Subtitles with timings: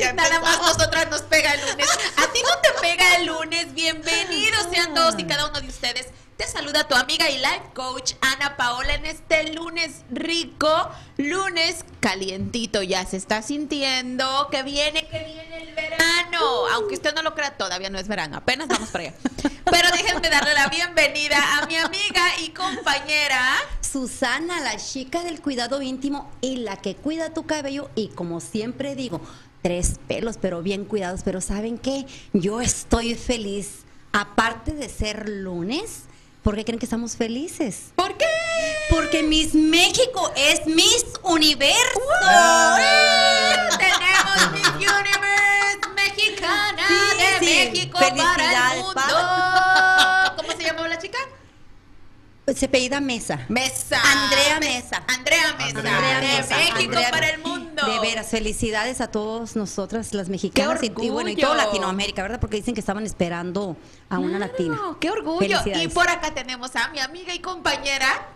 [0.14, 1.88] Nada más nosotras nos pega el lunes.
[2.16, 3.74] A ti no te pega el lunes.
[3.74, 6.06] Bienvenidos sean todos y cada uno de ustedes.
[6.38, 10.88] Te saluda tu amiga y life coach Ana Paola en este lunes rico,
[11.18, 12.82] lunes calientito.
[12.82, 16.66] Ya se está sintiendo que viene, que viene el verano.
[16.72, 18.38] Aunque usted no lo crea, todavía no es verano.
[18.38, 19.14] Apenas vamos para allá.
[19.70, 25.82] Pero déjenme darle la bienvenida a mi amiga y compañera Susana, la chica del cuidado
[25.82, 29.20] íntimo y la que cuida tu cabello y como siempre digo,
[29.62, 32.06] tres pelos pero bien cuidados, pero ¿saben qué?
[32.32, 33.80] Yo estoy feliz.
[34.12, 36.02] Aparte de ser lunes,
[36.42, 37.92] ¿por qué creen que estamos felices?
[37.94, 38.26] ¿Por qué?
[38.90, 42.00] Porque Miss México es Miss Universo.
[43.78, 47.44] Tenemos Miss Universe mexicana Sí, de sí.
[47.72, 50.36] México para el mundo.
[50.36, 51.18] ¿Cómo se llamaba la chica?
[52.54, 53.44] Se apellida Mesa.
[53.48, 54.00] Mesa.
[54.02, 55.02] Andrea Mesa.
[55.06, 55.78] Andrea Mesa.
[55.78, 56.56] Andrea de Mesa.
[56.56, 57.86] México Andrea- para el mundo.
[57.86, 62.38] De veras, felicidades a todos nosotras las mexicanas y, y bueno, y toda Latinoamérica, ¿verdad?
[62.40, 63.76] Porque dicen que estaban esperando
[64.10, 64.78] a una latina.
[65.00, 65.58] ¡Qué orgullo!
[65.80, 68.28] Y por acá tenemos a mi amiga y compañera.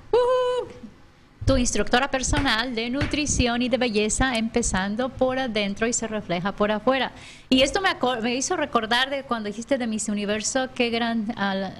[1.46, 6.72] Tu instructora personal de nutrición y de belleza empezando por adentro y se refleja por
[6.72, 7.12] afuera.
[7.50, 7.90] Y esto me,
[8.22, 11.34] me hizo recordar de cuando dijiste de Miss Universo, qué gran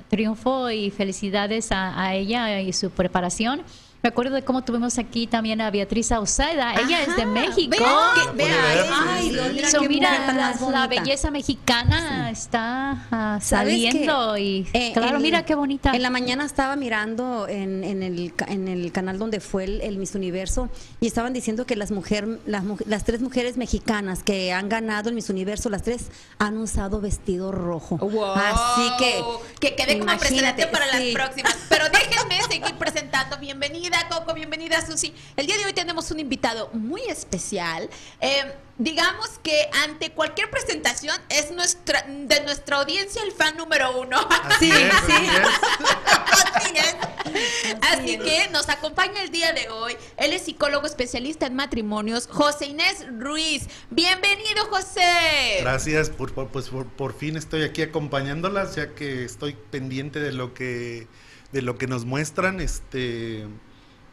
[0.09, 3.62] triunfo y felicidades a ella y su preparación.
[4.05, 6.75] Me acuerdo de cómo tuvimos aquí también a Beatriz Auceda.
[6.75, 7.75] Ella es de México.
[7.75, 7.87] vea,
[8.27, 9.31] La vea, Universo, Ay.
[9.31, 15.21] Londra, So, qué mira, la, la belleza mexicana está ah, ¿Sabes saliendo y Eh, claro,
[15.21, 15.93] mira qué bonita.
[15.95, 19.81] En la mañana estaba mirando en, en el, ca- en el canal donde fue el,
[19.81, 20.69] el Miss Universo
[21.01, 25.15] y estaban diciendo que las, mujer, las, las tres mujeres mexicanas que han ganado el
[25.15, 27.97] Miss Universo, las tres han usado vestido rojo.
[27.97, 28.35] Wow.
[28.35, 29.23] Así que
[29.61, 31.15] que quede como precedente para sí.
[31.15, 31.57] las próximas.
[31.71, 33.39] Pero déjenme seguir presentando.
[33.39, 35.14] Bienvenida, Coco, bienvenida, Susi.
[35.37, 37.89] El día de hoy tenemos un invitado muy especial.
[38.20, 44.19] Eh, digamos que ante cualquier presentación es nuestra de nuestra audiencia el fan número uno.
[44.45, 45.12] Así es, así
[46.55, 46.85] Así es.
[46.85, 47.77] es.
[47.83, 49.96] Así que nos acompaña el día de hoy.
[50.17, 53.64] Él es psicólogo especialista en matrimonios, José Inés Ruiz.
[53.90, 55.58] Bienvenido, José.
[55.61, 60.33] Gracias, por, por- pues por, por fin estoy aquí acompañándolas, ya que estoy pendiente de
[60.33, 61.07] lo que
[61.52, 63.46] de lo que nos muestran, este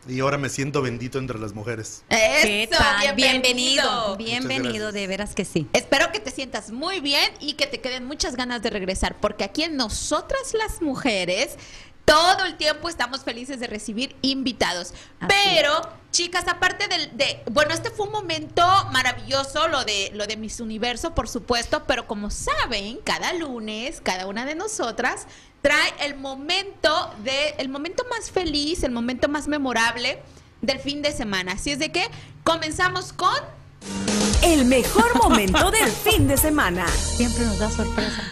[0.07, 2.03] y ahora me siento bendito entre las mujeres.
[2.09, 3.15] ¿Qué Eso, tal?
[3.15, 4.15] bienvenido.
[4.17, 5.67] Bienvenido, de veras que sí.
[5.73, 9.43] Espero que te sientas muy bien y que te queden muchas ganas de regresar, porque
[9.43, 11.57] aquí en nosotras las mujeres
[12.05, 14.93] todo el tiempo estamos felices de recibir invitados.
[15.19, 15.81] Así Pero,
[16.11, 20.59] chicas, aparte del, de, bueno, este fue un momento maravilloso, lo de lo de Miss
[20.59, 25.27] Universo, por supuesto, pero como saben, cada lunes, cada una de nosotras
[25.61, 30.19] trae el momento de, el momento más feliz, el momento más memorable
[30.61, 31.53] del fin de semana.
[31.53, 32.07] Así es de que
[32.43, 33.35] comenzamos con
[34.43, 36.87] El mejor momento del fin de semana.
[36.87, 38.23] Siempre nos da sorpresa.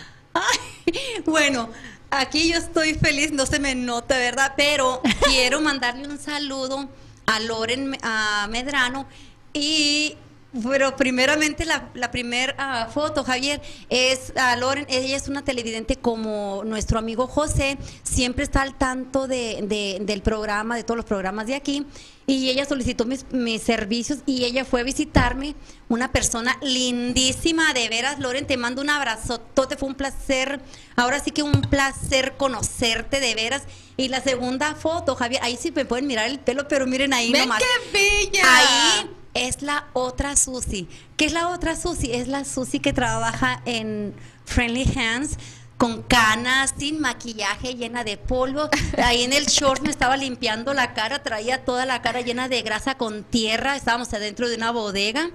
[1.25, 1.69] Bueno,
[2.09, 4.53] aquí yo estoy feliz, no se me nota, ¿verdad?
[4.57, 6.89] Pero quiero mandarle un saludo
[7.27, 9.05] a Loren a Medrano
[9.53, 10.17] y
[10.63, 16.63] pero primeramente la, la primera foto, Javier, es a Loren, ella es una televidente como
[16.65, 21.45] nuestro amigo José, siempre está al tanto de, de- del programa, de todos los programas
[21.47, 21.85] de aquí,
[22.25, 25.55] y ella solicitó mis, mis servicios y ella fue a visitarme,
[25.87, 30.59] una persona lindísima, de veras, Loren, te mando un abrazotote, fue un placer,
[30.95, 33.63] ahora sí que un placer conocerte, de veras.
[33.97, 37.33] Y la segunda foto, Javier, ahí sí me pueden mirar el pelo, pero miren ahí
[37.33, 37.61] ¡Ven nomás.
[37.61, 38.41] qué bella!
[38.45, 38.98] Ahí
[39.47, 40.87] es la otra Susi.
[41.15, 42.11] ¿Qué es la otra Susi?
[42.11, 44.13] Es la Susi que trabaja en
[44.45, 45.37] Friendly Hands
[45.77, 48.69] con canas, sin maquillaje, llena de polvo.
[48.97, 52.61] Ahí en el short me estaba limpiando la cara, traía toda la cara llena de
[52.61, 53.77] grasa con tierra.
[53.77, 55.29] Estábamos adentro de una bodega.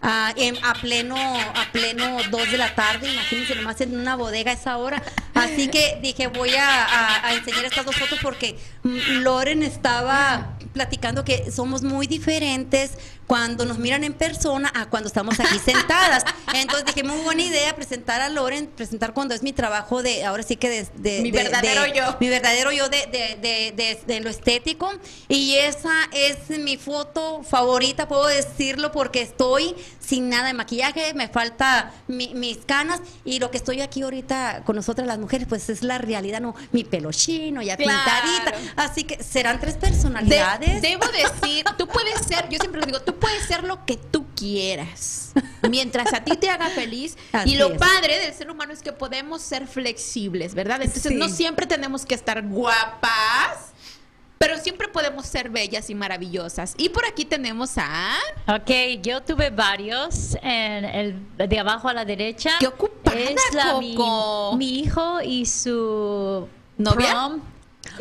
[0.00, 0.32] ah,
[0.62, 4.78] a pleno a pleno 2 de la tarde, imagínense nomás en una bodega a esa
[4.78, 5.02] hora.
[5.34, 11.50] Así que dije, voy a enseñar estas dos fotos porque mm, Loren estaba platicando que
[11.50, 12.92] somos muy diferentes
[13.26, 16.24] cuando nos miran en persona a cuando estamos aquí sentadas.
[16.54, 20.42] Entonces dije, muy buena idea presentar a Loren, presentar cuando es mi trabajo de, ahora
[20.42, 20.86] sí que de...
[20.94, 22.16] de- Mi de- verdadero de- yo.
[22.20, 24.92] Mi verdadero yo de, de- de- de- de lo estético.
[25.28, 31.28] Y esa es mi foto favorita, puedo decirlo, porque estoy sin nada de maquillaje, me
[31.28, 35.68] falta mi- mis canas y lo que estoy aquí ahorita con nosotras las mujeres, pues
[35.68, 37.98] es la realidad, no, mi pelo chino, ya Claro.
[38.44, 38.72] pintadita.
[38.84, 40.80] Así que serán tres De- personalidades.
[40.80, 44.26] debo decir, tú puedes ser, yo siempre lo digo, tú puedes ser lo que tú
[44.36, 45.32] quieras,
[45.68, 47.16] mientras a ti te haga feliz.
[47.32, 47.78] Así y lo es.
[47.78, 50.80] padre del ser humano es que podemos ser flexibles, ¿verdad?
[50.82, 51.18] Entonces Sí.
[51.18, 53.72] no siempre tenemos que estar guapas.
[54.38, 56.74] pero siempre podemos ser bellas y maravillosas.
[56.76, 58.14] Y por aquí tenemos a...
[58.46, 60.36] Ok, yo tuve varios.
[60.42, 62.50] En el de abajo a la derecha.
[62.60, 66.46] ¡Qué ocupada, es la, mi, hijo y su
[66.76, 67.10] ¿Novia?
[67.12, 67.40] prom.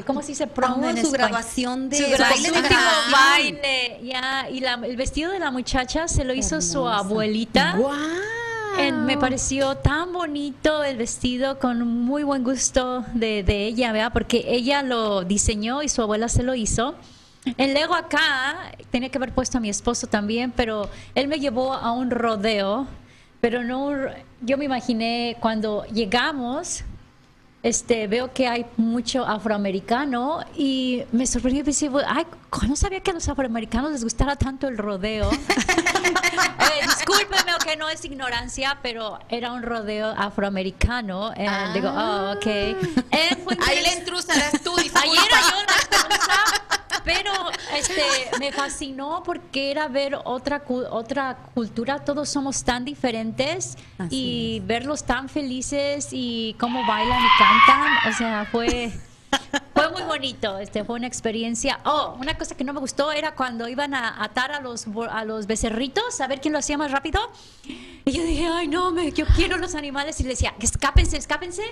[0.06, 1.12] ¿Cómo se dice prom en su español?
[1.14, 2.70] graduación de Su baile de
[3.12, 4.00] baile.
[4.04, 6.98] Ya, y la- el vestido de la muchacha se lo hizo su Hermosa.
[6.98, 7.76] abuelita.
[7.78, 7.98] ¡Guau!
[8.78, 14.12] En- me pareció tan bonito el vestido con muy buen gusto de, de ella, ¿verdad?
[14.12, 16.96] Porque ella lo diseñó y su abuela se lo hizo.
[17.58, 21.74] El Lego acá tenía que haber puesto a mi esposo también, pero él me llevó
[21.74, 22.86] a un rodeo,
[23.40, 23.92] pero no,
[24.42, 26.84] yo me imaginé cuando llegamos,
[27.66, 32.24] este, veo que hay mucho afroamericano y me sorprendió pensé, ay,
[32.68, 35.30] no sabía que a los afroamericanos les gustara tanto el rodeo.
[36.76, 41.32] Eh, discúlpeme que no es ignorancia, pero era un rodeo afroamericano.
[41.34, 41.72] Eh, Ah.
[41.74, 42.46] Digo, oh, ok.
[42.46, 45.02] Eh, Ahí intrusa eras tú, disculpa.
[45.02, 46.75] Ahí era yo la intrusa,
[47.06, 47.32] pero
[47.78, 48.02] este,
[48.40, 52.00] me fascinó porque era ver otra, otra cultura.
[52.04, 53.78] Todos somos tan diferentes
[54.10, 58.12] y verlos tan felices y cómo bailan y cantan.
[58.12, 58.92] O sea, fue...
[59.74, 61.80] Fue muy bonito, este, fue una experiencia.
[61.86, 65.26] Oh, una cosa que no me gustó era cuando iban a atar a los, a
[65.26, 67.20] los becerritos, a ver quién lo hacía más rápido.
[68.08, 70.20] Y yo dije, ay, no, me, yo quiero los animales.
[70.20, 71.64] Y le decía, escápense, escápense.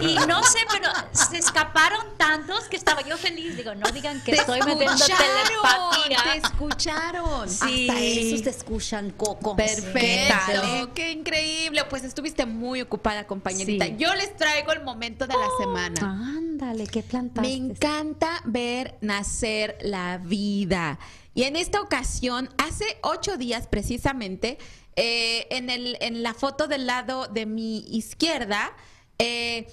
[0.00, 3.56] Y no sé, pero se escaparon tantos que estaba yo feliz.
[3.56, 6.32] Digo, no digan que Te estoy metiendo telepatía.
[6.32, 7.48] te escucharon.
[7.48, 7.88] Sí.
[7.88, 9.54] Hasta esos te escuchan, Coco.
[9.56, 11.84] ¿Qué tal, Perfecto, qué increíble.
[11.88, 13.86] Pues estuviste muy ocupada, compañerita.
[13.86, 13.94] Sí.
[13.98, 16.00] Yo les traigo el momento de la semana.
[16.02, 17.48] Ándale, qué plantaste.
[17.48, 20.98] Me encanta ver nacer la vida.
[21.34, 24.58] Y en esta ocasión, hace ocho días precisamente,
[24.96, 28.72] eh, en, el, en la foto del lado de mi izquierda,
[29.18, 29.68] eh,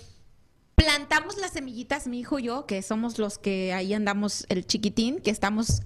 [0.76, 5.20] plantamos las semillitas, mi hijo y yo, que somos los que ahí andamos, el chiquitín,
[5.20, 5.82] que estamos,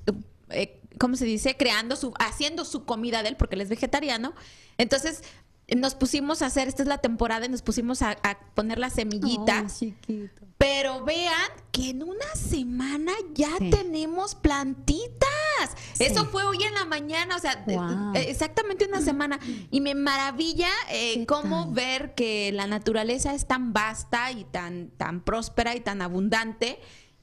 [0.50, 1.56] eh, ¿cómo se dice?
[1.56, 4.34] Creando su, haciendo su comida de él, porque él es vegetariano.
[4.78, 5.24] Entonces,
[5.74, 8.94] nos pusimos a hacer, esta es la temporada, y nos pusimos a, a poner las
[8.94, 9.80] semillitas.
[9.80, 10.49] chiquito.
[10.60, 13.70] Pero vean que en una semana ya Sí.
[13.72, 15.18] tenemos plantitas.
[15.94, 16.04] Sí.
[16.04, 19.40] Eso fue hoy en la mañana, o sea, eh, exactamente una semana.
[19.72, 21.74] Y me maravilla eh, ¿Qué cómo tal?
[21.74, 26.80] ver que la naturaleza es tan vasta y tan, tan próspera y tan abundante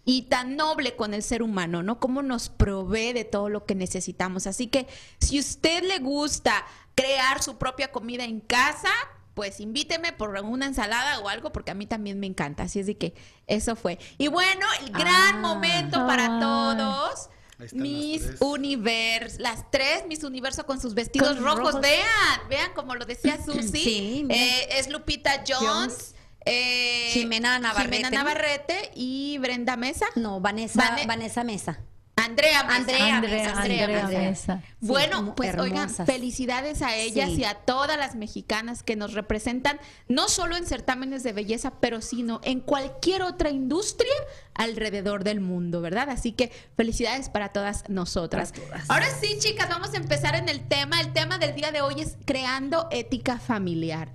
[0.07, 2.01] y tan noble con el ser humano, ¿no?
[2.01, 4.47] Cómo nos provee de todo lo que necesitamos.
[4.47, 4.87] Así que
[5.21, 8.91] si usted le gusta crear su propia comida en casa,
[9.37, 12.63] pues invíteme por una ensalada o algo, porque a mí también me encanta.
[12.63, 13.13] Así es de que
[13.47, 13.99] eso fue.
[14.17, 15.41] Y bueno, el gran Ah.
[15.41, 17.29] momento para todos.
[17.61, 18.41] Están Miss las tres.
[18.41, 21.59] Univers, las tres Miss Universo con sus vestidos Con rojos.
[21.75, 21.81] rojos.
[21.83, 23.79] Vean, vean como lo decía Susi.
[23.85, 24.27] Sí.
[24.31, 26.15] Eh, es Lupita Jones, Jones.
[26.47, 27.97] eh, Jimena Navarrete.
[27.97, 30.07] Jimena Navarrete y Brenda Mesa.
[30.17, 31.81] No, Vanessa, Vane- Vanessa Mesa.
[32.17, 32.77] Andrea Mesa.
[32.77, 34.63] Andrea Andrea, Mesa, Andrea, Mesa.
[34.81, 37.43] Bueno, pues oigan, felicidades a ellas Sí.
[37.43, 39.79] y a todas las mexicanas que nos representan,
[40.09, 44.13] no solo en certámenes de belleza, pero sino en cualquier otra industria
[44.55, 46.09] alrededor del mundo, ¿verdad?
[46.09, 48.53] Así que felicidades para todas nosotras.
[48.53, 48.91] Para todas.
[48.91, 51.01] Ahora sí, chicas, vamos a empezar en el tema.
[51.01, 54.13] El tema del día de hoy es creando ética familiar.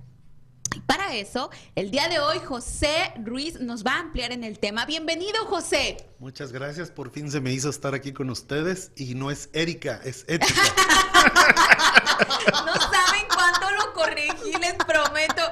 [0.86, 4.86] Para eso, el día de hoy, José Ruiz nos va a ampliar en el tema.
[4.86, 5.96] Bienvenido, José.
[6.18, 10.00] Muchas gracias, por fin se me hizo estar aquí con ustedes y no es Erika,
[10.04, 10.62] es ética.
[12.52, 15.42] No saben cuánto lo corregí, les prometo.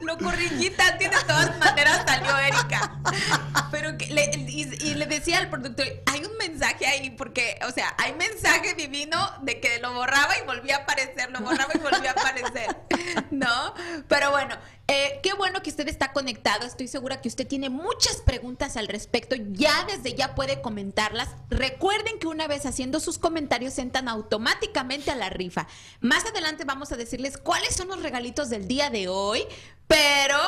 [0.00, 3.00] Lo corregí tanto y de todas maneras salió Erika.
[3.70, 7.70] Pero que le, y, y le decía al productor, hay un mensaje ahí, porque, o
[7.72, 11.78] sea, hay mensaje divino de que lo borraba y volvía a aparecer, lo borraba y
[11.78, 12.76] volvía a aparecer.
[13.30, 13.74] ¿No?
[14.08, 14.56] Pero bueno,
[14.88, 16.64] eh, qué bueno que usted está conectado.
[16.64, 19.34] Estoy segura que usted tiene muchas preguntas al respecto.
[19.34, 21.28] Ya desde ya puede comentarlas.
[21.50, 25.66] Recuerden que una vez haciendo sus comentarios entran automáticamente a la rifa.
[26.00, 29.42] Más adelante vamos a decirles cuáles son los regalitos del día de hoy,
[29.88, 30.38] pero...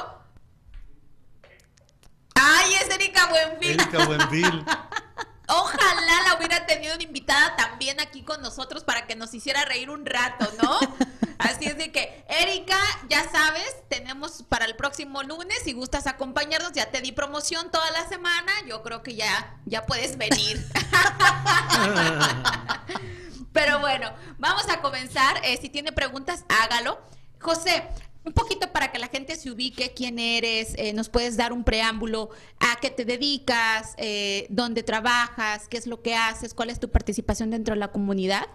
[2.35, 3.71] ¡Ay, es Erika Buenfil!
[3.71, 4.64] Erika Buenfil.
[5.49, 9.90] Ojalá la hubiera tenido de invitada también aquí con nosotros para que nos hiciera reír
[9.90, 10.78] un rato, ¿no?
[11.38, 12.76] Así es de que, Erika,
[13.09, 17.88] ya sabes, tenemos para el próximo lunes, si gustas acompañarnos, ya te di promoción toda
[17.93, 20.67] la semana, yo creo que ya, ya puedes venir.
[23.52, 25.40] Pero bueno, vamos a comenzar.
[25.45, 27.00] Eh, si tiene preguntas, hágalo.
[27.40, 27.88] José,
[28.25, 31.65] un poquito para que la gente se ubique quién eres, eh, nos puedes dar un
[31.65, 36.81] preámbulo a qué te dedicas, eh, dónde trabajas, qué es lo que haces, cuál es
[36.81, 38.47] tu participación dentro de la comunidad.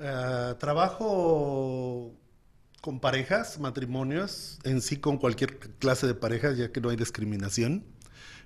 [0.00, 2.14] Ah, trabajo
[2.80, 7.84] con parejas, matrimonios, en sí con cualquier clase de parejas, ya que no hay discriminación,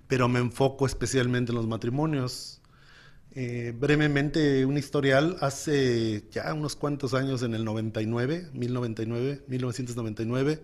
[0.09, 2.62] pero me enfoco especialmente en los matrimonios.
[3.35, 5.39] Eh, brevemente, un historial.
[5.41, 10.63] Hace ya unos cuantos años, en el 99, 1099, 1999,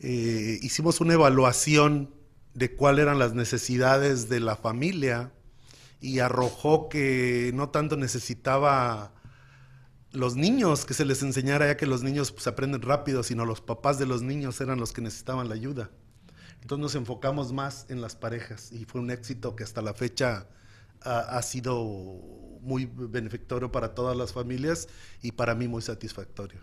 [0.00, 2.14] eh, hicimos una evaluación
[2.54, 5.32] de cuáles eran las necesidades de la familia
[6.00, 9.12] y arrojó que no tanto necesitaba
[10.12, 13.60] los niños que se les enseñara ya que los niños pues, aprenden rápido, sino los
[13.60, 15.90] papás de los niños eran los que necesitaban la ayuda.
[16.62, 20.48] Entonces nos enfocamos más en las parejas y fue un éxito que hasta la fecha
[21.06, 21.84] ha, sido
[22.60, 24.88] muy benefactorio para todas las familias
[25.22, 26.60] y para mí muy satisfactorio.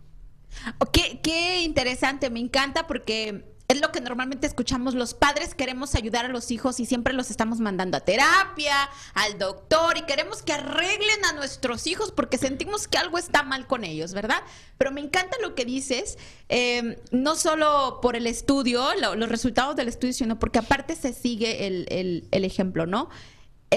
[0.80, 4.94] Oh, Qué, interesante, me encanta porque es lo que normalmente escuchamos.
[4.94, 8.76] Los padres queremos ayudar a los hijos y siempre los estamos mandando a terapia,
[9.16, 13.66] al doctor y queremos que arreglen a nuestros hijos porque sentimos que algo está mal
[13.66, 14.44] con ellos, ¿verdad?
[14.78, 16.18] Pero me encanta lo que dices,
[16.50, 21.14] eh, no solo por el estudio, lo- los resultados del estudio, sino porque aparte se
[21.14, 23.10] sigue el- el ejemplo, ¿no?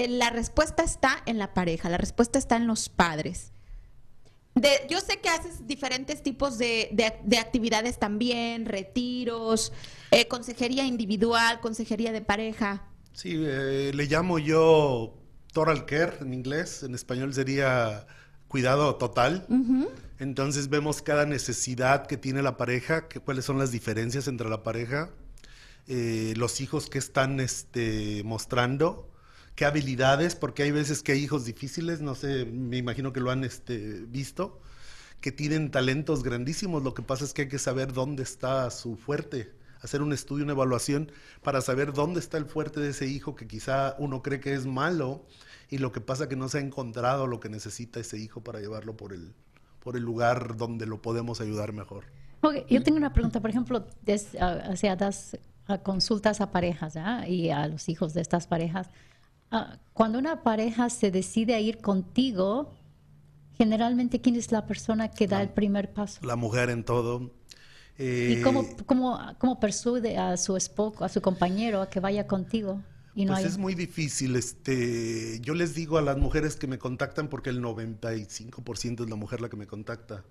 [0.07, 3.51] La respuesta está en la pareja, la respuesta está en los padres.
[4.55, 9.71] De- yo sé que haces diferentes tipos de, de- de actividades también, retiros,
[10.11, 12.83] eh, consejería individual, consejería de pareja.
[13.13, 15.13] Sí, eh, le llamo yo
[15.53, 18.05] total care en inglés, en español sería
[18.47, 19.45] cuidado total.
[20.19, 24.63] Entonces vemos cada necesidad que tiene la pareja, que, cuáles son las diferencias entre la
[24.63, 25.09] pareja,
[25.87, 29.09] eh, los hijos que están este, mostrando,
[29.57, 33.31] qué habilidades, porque hay veces que hay hijos difíciles, no sé, me imagino que lo
[33.31, 34.61] han este, visto,
[35.19, 38.97] que tienen talentos grandísimos, lo que pasa es que hay que saber dónde está su
[38.97, 41.11] fuerte, hacer un estudio, una evaluación
[41.41, 44.67] para saber dónde está el fuerte de ese hijo que quizá uno cree que es
[44.67, 45.25] malo
[45.71, 48.59] y lo que pasa que no se ha encontrado lo que necesita ese hijo para
[48.59, 49.33] llevarlo por el,
[49.79, 52.05] por el lugar donde lo podemos ayudar mejor.
[52.69, 55.35] Yo tengo una pregunta, por ejemplo, des- ah, o sea, das
[55.65, 57.27] ah, consultas a parejas ¿ah?
[57.27, 58.91] y a los hijos de estas parejas.
[59.51, 62.73] Ah, cuando una pareja se decide a ir contigo,
[63.57, 66.19] generalmente, ¿quién es la persona que da el primer paso?
[66.25, 67.31] La mujer en todo.
[68.25, 72.27] ¿Y eh, cómo, cómo, cómo persuade a su esposo, a su compañero, a que vaya
[72.27, 72.83] contigo?
[73.15, 74.35] Y no pues haya- es muy difícil.
[74.35, 79.15] Este, yo les digo a las mujeres que me contactan, porque el 95% es la
[79.15, 80.23] mujer la que me contacta,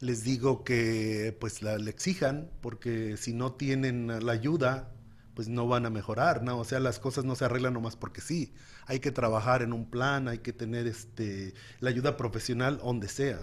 [0.00, 4.92] les digo que pues la, le exijan, porque si no tienen la ayuda,
[5.38, 6.58] pues no van a mejorar, ¿no?
[6.58, 8.52] O sea, las cosas no se arreglan nomás porque sí.
[8.86, 13.38] Hay que trabajar en un plan, hay que tener este, la ayuda profesional donde sea.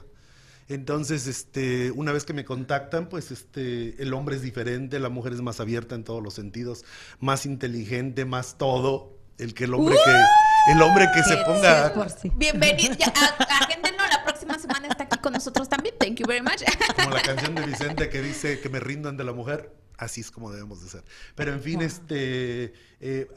[0.68, 5.32] Entonces, este, una vez que me contactan, pues este, el hombre es diferente, la mujer
[5.32, 6.84] es más abierta en todos los sentidos,
[7.22, 9.18] más inteligente, más todo.
[9.38, 12.30] El que el hombre que, el hombre que se Sí, ponga, por sí.
[12.36, 15.96] Bienvenido, ya, a- agéndenlo, la próxima semana está aquí con nosotros también.
[15.98, 16.62] Thank you very much.
[16.98, 20.32] como la canción de Vicente que dice que me rindan de la mujer, así es
[20.32, 21.04] como debemos de ser.
[21.36, 23.28] Pero en fin, este eh,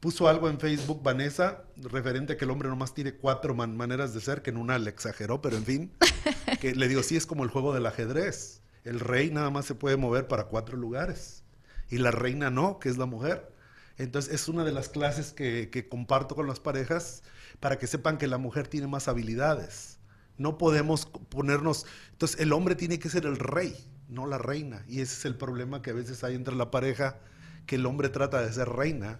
[0.00, 4.12] puso algo en Facebook Vanessa referente a que el hombre nomás tiene cuatro man- maneras
[4.12, 5.92] de ser, que en una le exageró, pero en fin,
[6.60, 8.60] que le digo, sí es como el juego del ajedrez.
[8.84, 11.42] El rey nada más se puede mover para cuatro lugares
[11.88, 13.50] y la reina no, que es la mujer.
[13.96, 17.22] Entonces es una de las clases que, que comparto con las parejas
[17.60, 19.98] para que sepan que la mujer tiene más habilidades.
[20.36, 21.86] No podemos ponernos...
[22.10, 23.74] Entonces el hombre tiene que ser el rey,
[24.08, 24.84] no la reina.
[24.88, 27.18] Y ese es el problema que a veces hay entre la pareja,
[27.66, 29.18] que el hombre trata de ser reina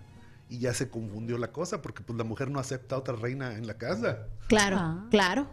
[0.48, 3.56] y ya se confundió la cosa, porque pues la mujer no acepta a otra reina
[3.56, 4.26] en la casa.
[4.48, 5.06] Claro, Ah.
[5.10, 5.48] claro.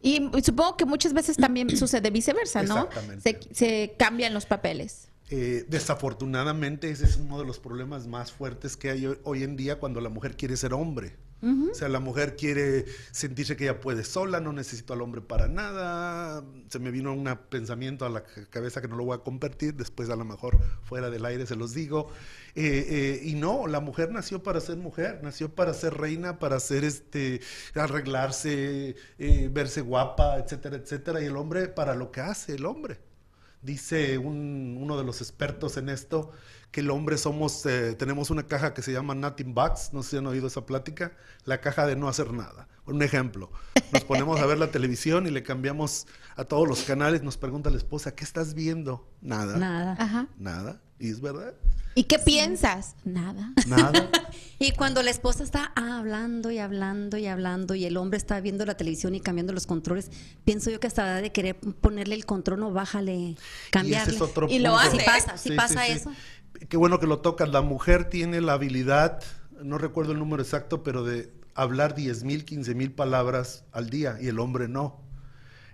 [0.00, 2.84] Y supongo que muchas veces también sucede viceversa, ¿no?
[2.86, 3.40] Exactamente.
[3.50, 5.08] Se, se cambian los papeles.
[5.28, 9.56] Eh, desafortunadamente ese es uno de los problemas más fuertes que hay hoy, hoy en
[9.56, 11.16] día cuando la mujer quiere ser hombre.
[11.42, 15.46] O sea, la mujer quiere sentirse que ella puede sola, no necesito al hombre para
[15.48, 16.42] nada.
[16.70, 19.74] Se me vino un pensamiento a la ca- cabeza que no lo voy a compartir,
[19.74, 22.08] después a lo mejor fuera del aire se los digo.
[22.54, 26.58] Eh, eh, y no, la mujer nació para ser mujer, nació para ser reina, para
[26.58, 27.40] ser este,
[27.74, 31.20] arreglarse, eh, verse guapa, etcétera, etcétera.
[31.22, 32.98] Y el hombre para lo que hace el hombre.
[33.62, 36.30] Dice un- uno de los expertos en esto
[36.70, 40.10] que el hombre somos, eh, tenemos una caja que se llama Nothing Box, no sé
[40.10, 41.12] si han oído esa plática,
[41.44, 42.68] la caja de no hacer nada.
[42.84, 43.50] Un ejemplo,
[43.92, 46.06] nos ponemos a ver la televisión y le cambiamos
[46.36, 49.08] a todos los canales, nos pregunta la esposa, ¿qué estás viendo?
[49.20, 49.56] Nada.
[49.56, 49.96] Nada.
[49.98, 50.28] Ajá.
[50.38, 50.80] Nada.
[50.98, 51.54] ¿Y es verdad?
[51.94, 52.94] ¿Y qué piensas?
[53.04, 53.52] Nada.
[53.66, 54.10] Nada.
[54.58, 58.64] Y cuando la esposa está hablando y hablando y hablando y el hombre está viendo
[58.64, 60.10] la televisión y cambiando los controles,
[60.46, 64.14] pienso yo que hasta la de querer ponerle el control no bájale, Y ese cambiarle.
[64.14, 64.98] es otro Y lo hace.
[64.98, 66.10] Sí pasa, sí pasa eso.
[66.68, 67.48] Qué bueno que lo tocas.
[67.48, 69.22] La mujer tiene la habilidad,
[69.62, 74.18] no recuerdo el número exacto, pero de hablar 10 mil, 15 mil palabras al día
[74.20, 75.00] y el hombre no.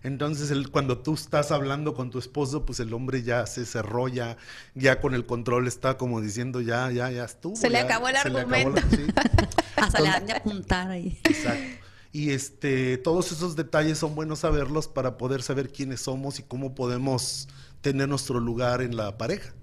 [0.04, 4.08] Entonces, el, cuando tú estás hablando con tu esposo, pues el hombre ya se cerró,
[4.08, 4.36] ya,
[4.74, 7.54] ya con el control está como diciendo, ya, ya, ya estuvo.
[7.54, 8.80] Se le ya, acabó el se le acabó argumento.
[8.90, 9.06] la- sí.
[9.76, 11.20] Hasta le de apuntar ahí.
[11.24, 11.86] Exacto.
[12.10, 16.74] Y este, todos esos detalles son buenos saberlos para poder saber quiénes somos y cómo
[16.74, 17.48] podemos
[17.80, 19.54] tener nuestro lugar en la pareja.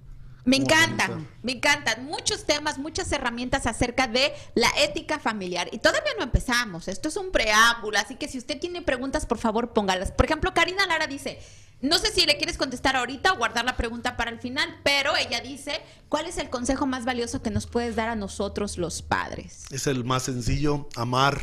[0.46, 1.34] Me ¿Cómo encanta, organizar?
[1.43, 5.69] me encantan muchos temas, muchas herramientas acerca de la ética familiar.
[5.72, 9.38] Y todavía no empezamos, esto es un preámbulo, así que si usted tiene preguntas, por
[9.38, 10.12] favor, póngalas.
[10.12, 11.39] Por ejemplo, Karina Lara dice,
[11.81, 15.15] no sé si le quieres contestar ahorita o guardar la pregunta para el final, pero
[15.17, 19.01] ella dice, ¿cuál es el consejo más valioso que nos puedes dar a nosotros los
[19.01, 19.65] padres?
[19.72, 21.39] Es el más sencillo, amar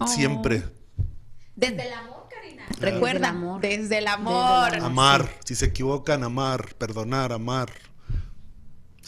[0.00, 0.06] Oh.
[0.06, 0.62] siempre.
[1.56, 2.18] Desde el amor.
[2.68, 3.60] Desde Recuerda, el amor.
[3.60, 4.64] desde el amor.
[4.66, 4.90] Desde el amor.
[4.92, 7.72] Amar, si se equivocan, amar, perdonar, amar.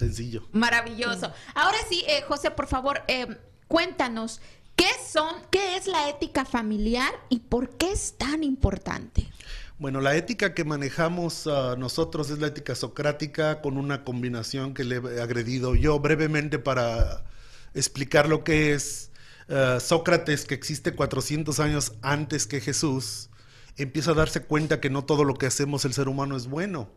[0.00, 0.49] Sencillo.
[0.52, 1.30] Maravilloso.
[1.54, 3.26] Ahora sí, eh, José, por favor, eh,
[3.69, 4.40] cuéntanos,
[4.75, 9.28] ¿qué son, qué es la ética familiar y por qué es tan importante?
[9.78, 14.85] Bueno, la ética que manejamos ah, nosotros es la ética socrática con una combinación que
[14.85, 17.23] le he agredido yo brevemente para
[17.75, 19.11] explicar lo que es
[19.50, 23.28] ah, Sócrates, que existe 400 años antes que Jesús,
[23.76, 26.88] empieza a darse cuenta que no todo lo que hacemos el ser humano es bueno.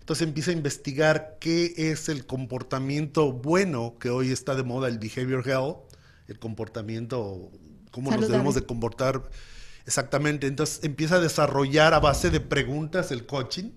[0.00, 4.98] Entonces empieza a investigar qué es el comportamiento bueno, que hoy está de moda, el
[4.98, 5.76] behavior health,
[6.28, 7.50] el comportamiento,
[7.90, 8.28] cómo nos Saludable.
[8.32, 9.22] debemos de comportar
[9.86, 10.46] exactamente.
[10.46, 13.70] Entonces empieza a desarrollar a base de preguntas el coaching,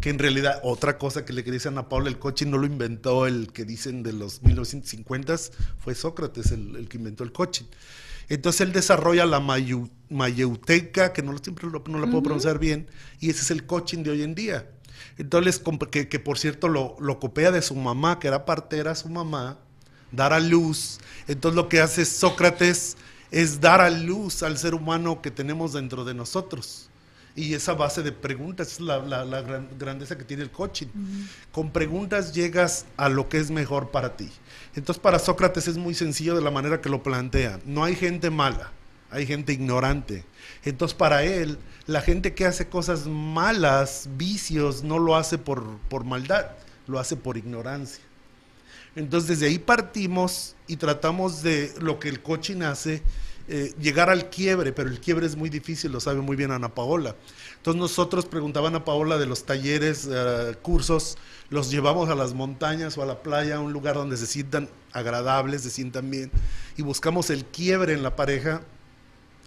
[0.00, 2.58] que en realidad otra cosa que le quería decir a Ana Paula, el coaching no
[2.58, 7.32] lo inventó el que dicen de los 1950s, fue Sócrates el, el que inventó el
[7.32, 7.64] coaching.
[8.28, 9.40] Entonces él desarrolla la
[10.10, 12.86] mayeuteca, que no siempre lo- no la puedo pronunciar bien,
[13.20, 14.66] y ese es el coaching de hoy en día.
[15.18, 15.60] Entonces,
[15.90, 19.58] que, que por cierto lo, lo copia de su mamá, que era partera su mamá,
[20.12, 20.98] dar a luz.
[21.26, 22.96] Entonces lo que hace Sócrates
[23.30, 26.88] es dar a luz al ser humano que tenemos dentro de nosotros.
[27.36, 30.86] Y esa base de preguntas es la, la- la gran- grandeza que tiene el coaching.
[31.52, 34.30] Con preguntas llegas a lo que es mejor para ti.
[34.74, 37.60] Entonces para Sócrates es muy sencillo de la manera que lo plantea.
[37.64, 38.72] No hay gente mala,
[39.10, 40.24] hay gente ignorante.
[40.64, 46.04] Entonces para él, la gente que hace cosas malas, vicios, no lo hace por, por
[46.04, 46.50] maldad,
[46.86, 48.02] lo hace por ignorancia.
[48.96, 53.02] Entonces desde ahí partimos y tratamos de lo que el coaching hace,
[53.50, 56.74] eh, llegar al quiebre, pero el quiebre es muy difícil, lo sabe muy bien Ana
[56.74, 57.16] Paola.
[57.56, 61.16] Entonces nosotros preguntaban a Paola de los talleres, eh, cursos,
[61.48, 64.68] los llevamos a las montañas o a la playa, a un lugar donde se sientan
[64.92, 66.30] agradables, se sientan bien,
[66.76, 68.60] y buscamos el quiebre en la pareja,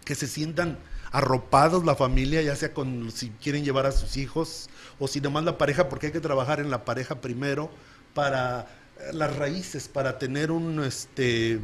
[0.06, 0.78] que se sientan
[1.12, 5.44] arropados la familia, ya sea con si quieren llevar a sus hijos o si nomás
[5.44, 7.70] la pareja, porque hay que trabajar en la pareja primero
[8.14, 8.68] para
[9.00, 11.60] eh, las raíces, para tener un, este,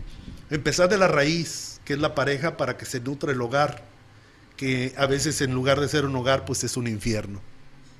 [0.50, 3.84] empezar de la raíz, que es la pareja, para que se nutre el hogar,
[4.58, 7.42] que a veces en lugar de ser un hogar, pues es un infierno.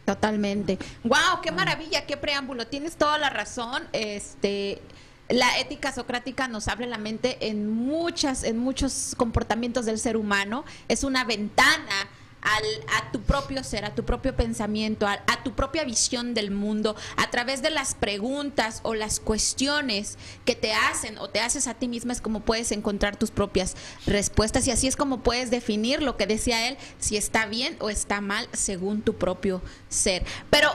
[0.06, 0.78] Totalmente.
[1.04, 2.66] Wow, qué maravilla, qué preámbulo.
[2.68, 3.84] Tienes toda la razón.
[3.92, 4.82] Este,
[5.30, 10.64] la ética socrática nos abre la mente en muchas, en muchos comportamientos del ser humano.
[10.88, 12.10] Es una ventana
[12.42, 12.64] al,
[12.96, 16.96] a tu propio ser, a tu propio pensamiento, a, a tu propia visión del mundo,
[17.18, 21.74] a través de las preguntas o las cuestiones que te hacen o te haces a
[21.74, 26.02] ti misma es como puedes encontrar tus propias respuestas y así es como puedes definir
[26.02, 30.24] lo que decía él, si está bien o está mal según tu propio ser.
[30.50, 30.70] Pero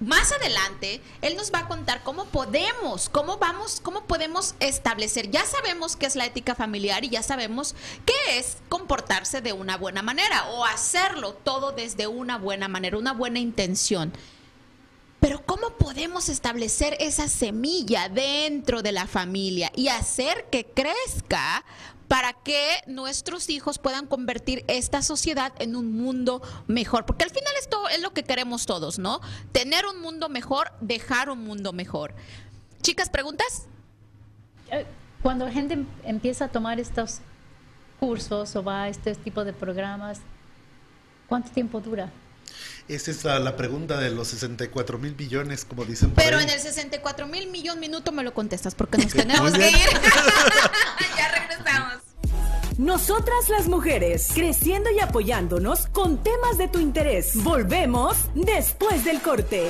[0.00, 5.30] más adelante, él nos va a contar cómo podemos, cómo vamos, cómo podemos establecer.
[5.30, 7.74] Ya sabemos qué es la ética familiar y ya sabemos
[8.06, 13.12] qué es comportarse de una buena manera o hacerlo todo desde una buena manera, una
[13.12, 14.12] buena intención.
[15.20, 21.64] Pero ¿cómo podemos establecer esa semilla dentro de la familia y hacer que crezca
[22.08, 27.04] para que nuestros hijos puedan convertir esta sociedad en un mundo mejor?
[27.04, 29.20] Porque al final esto es lo que queremos todos, ¿no?
[29.52, 32.14] Tener un mundo mejor, dejar un mundo mejor.
[32.82, 33.66] Chicas, ¿preguntas?
[34.70, 34.86] Eh,
[35.22, 37.18] Cuando la gente em- empieza a tomar estos
[38.00, 40.20] cursos o va a este tipo de programas,
[41.28, 42.10] ¿cuánto tiempo dura?
[42.88, 46.44] Esa es la, la pregunta de los 64 mil billones, como dicen por Pero ahí.
[46.44, 49.76] en el 64 mil millón minuto me lo contestas porque nos tenemos que ir.
[51.16, 51.94] ya regresamos.
[52.78, 57.32] Nosotras las mujeres, creciendo y apoyándonos con temas de tu interés.
[57.42, 59.66] Volvemos después del corte.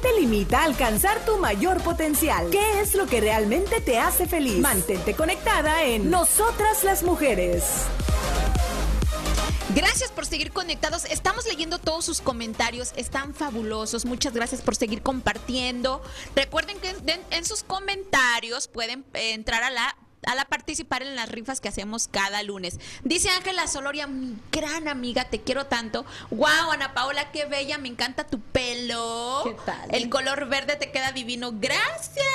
[0.00, 2.50] Te limita a alcanzar tu mayor potencial?
[2.50, 4.58] ¿Qué es lo que realmente te hace feliz?
[4.58, 7.84] Mantente conectada en Nosotras las Mujeres.
[9.74, 11.04] Gracias por seguir conectados.
[11.04, 12.92] Estamos leyendo todos sus comentarios.
[12.96, 14.04] Están fabulosos.
[14.04, 16.02] Muchas gracias por seguir compartiendo.
[16.34, 16.96] Recuerden que
[17.30, 22.08] en, sus comentarios pueden entrar a la a la participar en las rifas que hacemos
[22.08, 22.78] cada lunes.
[23.04, 26.04] Dice Ángela Soloria, mi gran amiga, te quiero tanto.
[26.30, 29.42] Wow, Ana Paola, qué bella, me encanta tu pelo.
[29.44, 29.94] ¿Qué tal?
[29.94, 31.52] El color verde te queda divino.
[31.54, 32.26] Gracias.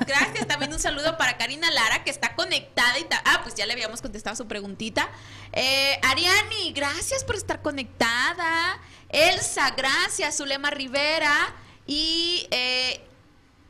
[0.06, 0.46] Gracias.
[0.46, 4.00] También un saludo para Karina Lara, que está conectada y Ah, pues ya le habíamos
[4.00, 5.08] contestado su preguntita.
[5.52, 8.78] Eh, Ariani, gracias por estar conectada.
[9.08, 10.36] Elsa, gracias.
[10.36, 11.54] Zulema Rivera.
[11.86, 13.04] Y eh,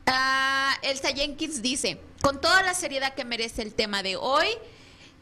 [0.05, 4.47] Ah, Elsa Jenkins dice, con toda la seriedad que merece el tema de hoy,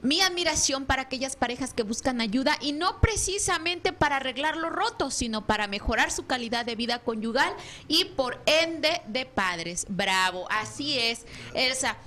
[0.01, 5.11] mi admiración para aquellas parejas que buscan ayuda y no precisamente para arreglar lo roto,
[5.11, 7.53] sino para mejorar su calidad de vida conyugal
[7.87, 9.85] y por ende de padres.
[9.89, 11.97] Bravo, así es, Elsa.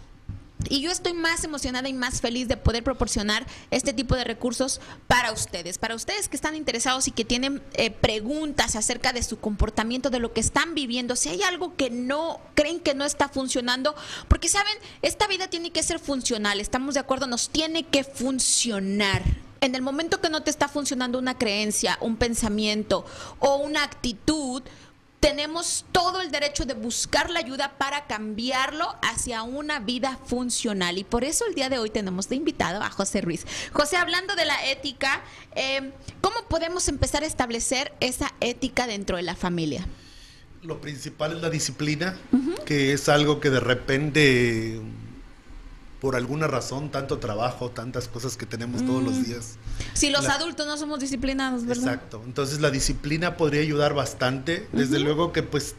[0.69, 4.81] Y yo estoy más emocionada y más feliz de poder proporcionar este tipo de recursos
[5.07, 9.39] para ustedes, para ustedes que están interesados y que tienen eh, preguntas acerca de su
[9.39, 13.29] comportamiento, de lo que están viviendo, si hay algo que no creen que no está
[13.29, 13.95] funcionando,
[14.29, 19.23] porque saben, esta vida tiene que ser funcional, estamos de acuerdo, nos tiene que funcionar.
[19.61, 23.07] En el momento que no te está funcionando una creencia, un pensamiento
[23.39, 24.63] o una actitud,
[25.23, 30.99] tenemos todo el derecho de buscar la ayuda para cambiarlo hacia una vida funcional.
[30.99, 33.47] Y por eso el día de hoy tenemos de invitado a José Ruiz.
[33.73, 35.23] José, hablando de la ética,
[35.55, 39.87] eh, ¿cómo podemos empezar a establecer esa ética dentro de la familia?
[40.61, 42.19] Lo principal es la disciplina,
[42.67, 44.81] que es algo que de repente,
[46.03, 49.55] por alguna razón, tanto trabajo, tantas cosas que tenemos todos los días.
[49.95, 51.85] Si los La- adultos no somos disciplinados, ¿verdad?
[51.95, 52.21] Exacto.
[52.27, 54.67] Entonces la disciplina podría ayudar bastante.
[54.73, 55.77] Desde luego que pues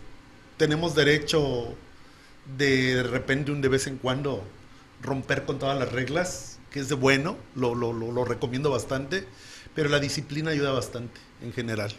[0.56, 1.76] tenemos derecho
[2.58, 4.42] de, de repente un de vez en cuando
[5.02, 9.28] romper con todas las reglas, que es de bueno, lo, lo, lo, lo recomiendo bastante,
[9.76, 11.92] pero la disciplina ayuda bastante en general.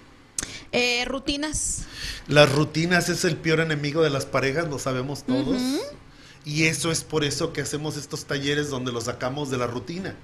[0.72, 1.82] Eh, rutinas.
[2.26, 5.60] Las rutinas es el peor enemigo de las parejas, lo sabemos todos.
[6.44, 10.14] Y eso es por eso que hacemos estos talleres donde los sacamos de la rutina.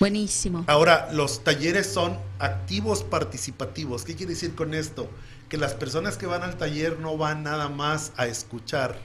[0.00, 0.64] Buenísimo.
[0.66, 4.04] Ahora, los talleres son activos participativos.
[4.04, 5.08] ¿Qué quiere decir con esto?
[5.48, 8.98] Que las personas que van al taller no van nada más a escuchar,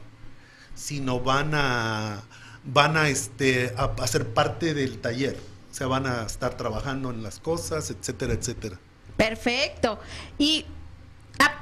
[0.73, 2.23] sino van a
[2.63, 5.37] van a este a, a ser parte del taller.
[5.69, 8.79] O sea, van a estar trabajando en las cosas, etcétera, etcétera.
[9.17, 9.99] Perfecto.
[10.37, 10.65] Y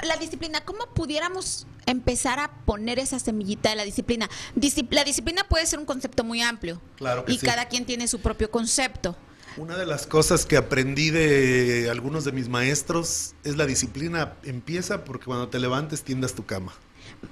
[0.03, 4.29] la disciplina, ¿cómo pudiéramos empezar a poner esa semillita de la disciplina?
[4.55, 6.81] Disci- la disciplina puede ser un concepto muy amplio.
[6.97, 7.45] Claro que y sí.
[7.45, 9.15] cada quien tiene su propio concepto.
[9.57, 15.03] Una de las cosas que aprendí de algunos de mis maestros es la disciplina empieza
[15.05, 16.73] porque cuando te levantes tiendas tu cama.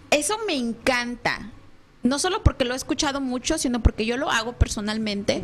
[0.10, 1.52] Eso me encanta.
[2.02, 5.44] No solo porque lo he escuchado mucho, sino porque yo lo hago personalmente.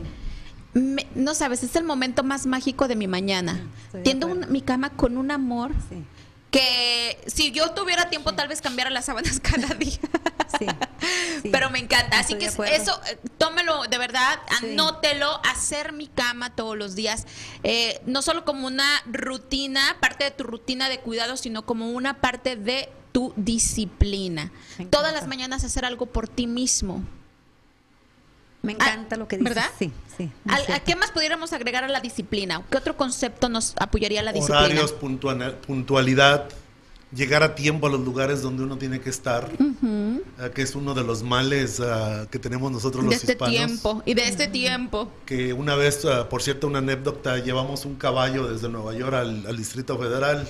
[0.74, 3.60] Me- no sabes, es el momento más mágico de mi mañana.
[4.04, 6.04] Tiendo un- mi cama con un amor Sí,
[6.52, 10.00] que si yo tuviera tiempo tal vez cambiara las sábanas cada día.
[10.58, 10.66] sí,
[11.42, 11.50] sí.
[11.52, 12.20] Pero me encanta.
[12.20, 17.26] Así que eso, eh, tómelo de verdad, anótelo, hacer mi cama todos los días.
[17.64, 22.22] Eh, no solo como una rutina, parte de tu rutina de cuidado, sino como una
[22.22, 24.52] parte de tu disciplina.
[24.90, 27.04] Todas las mañanas hacer algo por ti mismo.
[28.62, 29.56] Me encanta lo que dices.
[29.56, 29.70] ¿verdad?
[29.80, 30.30] Sí, sí.
[30.44, 32.62] muy ¿Al- ¿A qué más pudiéramos agregar a la disciplina?
[32.70, 34.60] ¿Qué otro concepto nos apoyaría la disciplina?
[34.66, 36.50] Horarios, puntual- puntualidad,
[37.16, 39.50] llegar a tiempo a los lugares donde uno tiene que estar,
[40.40, 43.56] ah, que es uno de los males ah, que tenemos nosotros los de este hispanos.
[43.56, 45.10] tiempo y de este tiempo.
[45.26, 49.46] Que una vez, ah, por cierto, una anécdota, llevamos un caballo desde Nueva York al,
[49.48, 50.46] al Distrito Federal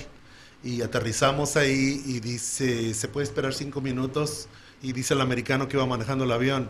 [0.64, 4.48] y aterrizamos ahí y dice, se puede esperar cinco minutos
[4.82, 6.68] y dice el americano que iba manejando el avión,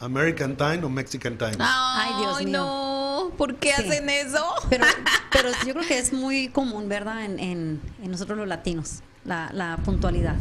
[0.00, 1.56] American Time o Mexican Time.
[1.60, 2.58] Ay, Dios mío.
[2.58, 3.82] no, ¿por qué Sí.
[3.82, 4.44] hacen eso?
[4.70, 4.84] Pero,
[5.32, 7.24] pero yo creo que es muy común, ¿verdad?
[7.24, 10.36] En, en- en nosotros los latinos, la, la puntualidad.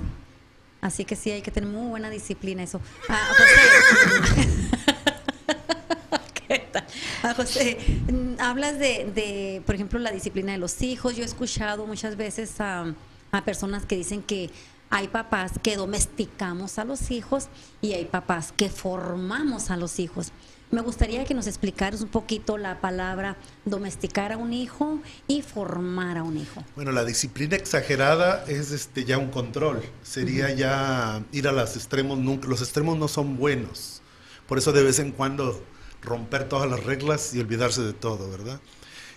[0.80, 2.80] Así que sí, hay que tener muy buena disciplina eso.
[3.10, 4.48] Ah, José.
[6.48, 6.86] ¿Qué tal?
[7.24, 7.78] Ah, José,
[8.12, 11.16] mm, hablas de, de, por ejemplo, la disciplina de los hijos.
[11.16, 12.86] Yo he escuchado muchas veces a,
[13.32, 14.50] a personas que dicen que
[14.90, 17.48] hay papás que domesticamos a los hijos
[17.82, 20.32] y hay papás que formamos a los hijos.
[20.70, 26.18] Me gustaría que nos explicaras un poquito la palabra domesticar a un hijo y formar
[26.18, 26.62] a un hijo.
[26.76, 29.82] Bueno, la disciplina exagerada es este ya un control.
[30.04, 32.20] Sería ya ir a los extremos.
[32.20, 34.02] Nunca, los extremos no son buenos.
[34.46, 35.64] Por eso de vez en cuando
[36.02, 38.60] romper todas las reglas y olvidarse de todo, ¿verdad?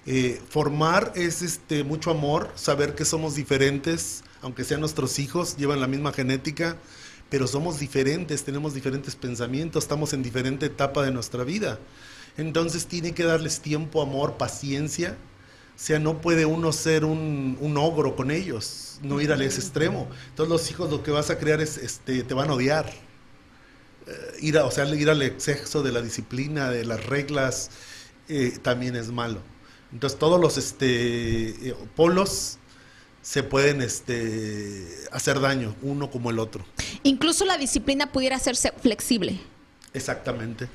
[0.07, 5.81] Eh, formar es este mucho amor, saber que somos diferentes, aunque sean nuestros hijos, llevan
[5.81, 6.77] la misma genética,
[7.29, 11.79] pero somos diferentes, tenemos diferentes pensamientos, estamos en diferente etapa de nuestra vida.
[12.37, 15.17] Entonces tiene que darles tiempo, amor, paciencia.
[15.77, 19.61] O sea, no puede uno ser un, un ogro con ellos, no ir al ese
[19.61, 20.09] extremo.
[20.31, 22.93] Entonces los hijos lo que vas a crear es, este, te van a odiar.
[24.07, 27.71] Eh, ir a, o sea, ir al exceso de la disciplina, de las reglas,
[28.29, 29.41] eh, también es malo.
[29.93, 32.59] Entonces todos los este, eh, polos
[33.23, 36.65] se pueden este, hacer daño, uno como el otro.
[37.03, 39.41] Incluso la disciplina pudiera hacerse flexible.
[39.93, 40.69] Exactamente.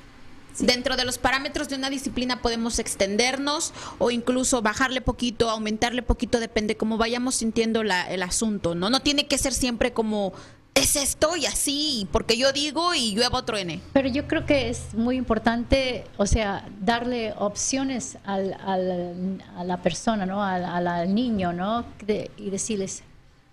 [0.59, 6.39] Dentro de los parámetros de una disciplina podemos extendernos o incluso bajarle poquito, aumentarle poquito,
[6.39, 8.89] depende cómo vayamos sintiendo la- el asunto, ¿no?
[8.89, 10.31] No tiene que ser siempre como
[10.75, 13.79] es esto y así, porque yo digo y llueva truene.
[13.93, 19.77] Pero yo creo que es muy importante, o sea, darle opciones al, al- a la
[19.81, 20.43] persona, ¿no?
[20.43, 21.85] Al, al- niño, ¿no?
[22.05, 23.03] De- y decirles,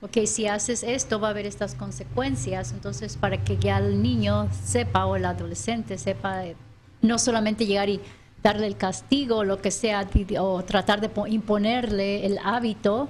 [0.01, 2.73] ok, si haces esto va a haber estas consecuencias.
[2.73, 6.57] Entonces, para que ya el niño sepa o el adolescente sepa, eh,
[7.03, 8.01] no solamente llegar y
[8.43, 10.09] darle el castigo lo que sea,
[10.41, 13.09] o tratar de po- imponerle el hábito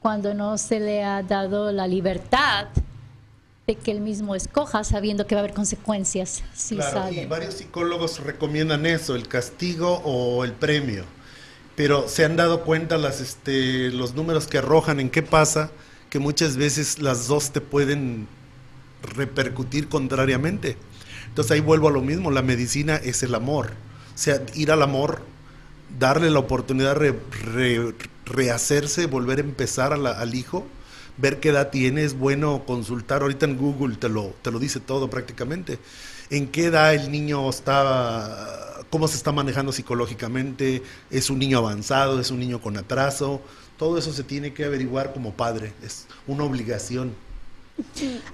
[0.00, 2.68] cuando no se le ha dado la libertad
[3.68, 7.22] de que él mismo escoja sabiendo que va a haber consecuencias si Claro, sale.
[7.22, 11.04] y varios psicólogos recomiendan eso, el castigo o el premio.
[11.76, 15.70] Pero se han dado cuenta las, este, los números que arrojan en qué pasa,
[16.08, 18.26] que muchas veces las dos te pueden
[19.02, 20.78] repercutir contrariamente.
[21.28, 23.72] Entonces ahí vuelvo a lo mismo, la medicina es el amor.
[24.14, 25.20] O sea, ir al amor,
[25.98, 27.20] darle la oportunidad de re-
[27.52, 30.66] re- rehacerse, volver a empezar a la- al hijo,
[31.18, 34.80] ver qué edad tiene, es bueno consultar, ahorita en Google te lo, te lo dice
[34.80, 35.78] todo prácticamente,
[36.30, 42.20] en qué edad el niño está, cómo se está manejando psicológicamente, es un niño avanzado,
[42.20, 43.42] es un niño con atraso,
[43.76, 47.12] todo eso se tiene que averiguar como padre, es una obligación.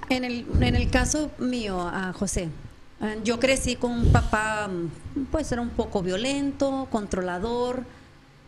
[0.09, 2.49] En el, en el caso mío, a José,
[3.01, 7.83] eh, yo crecí con un papá, mm, pues era un poco violento, controlador.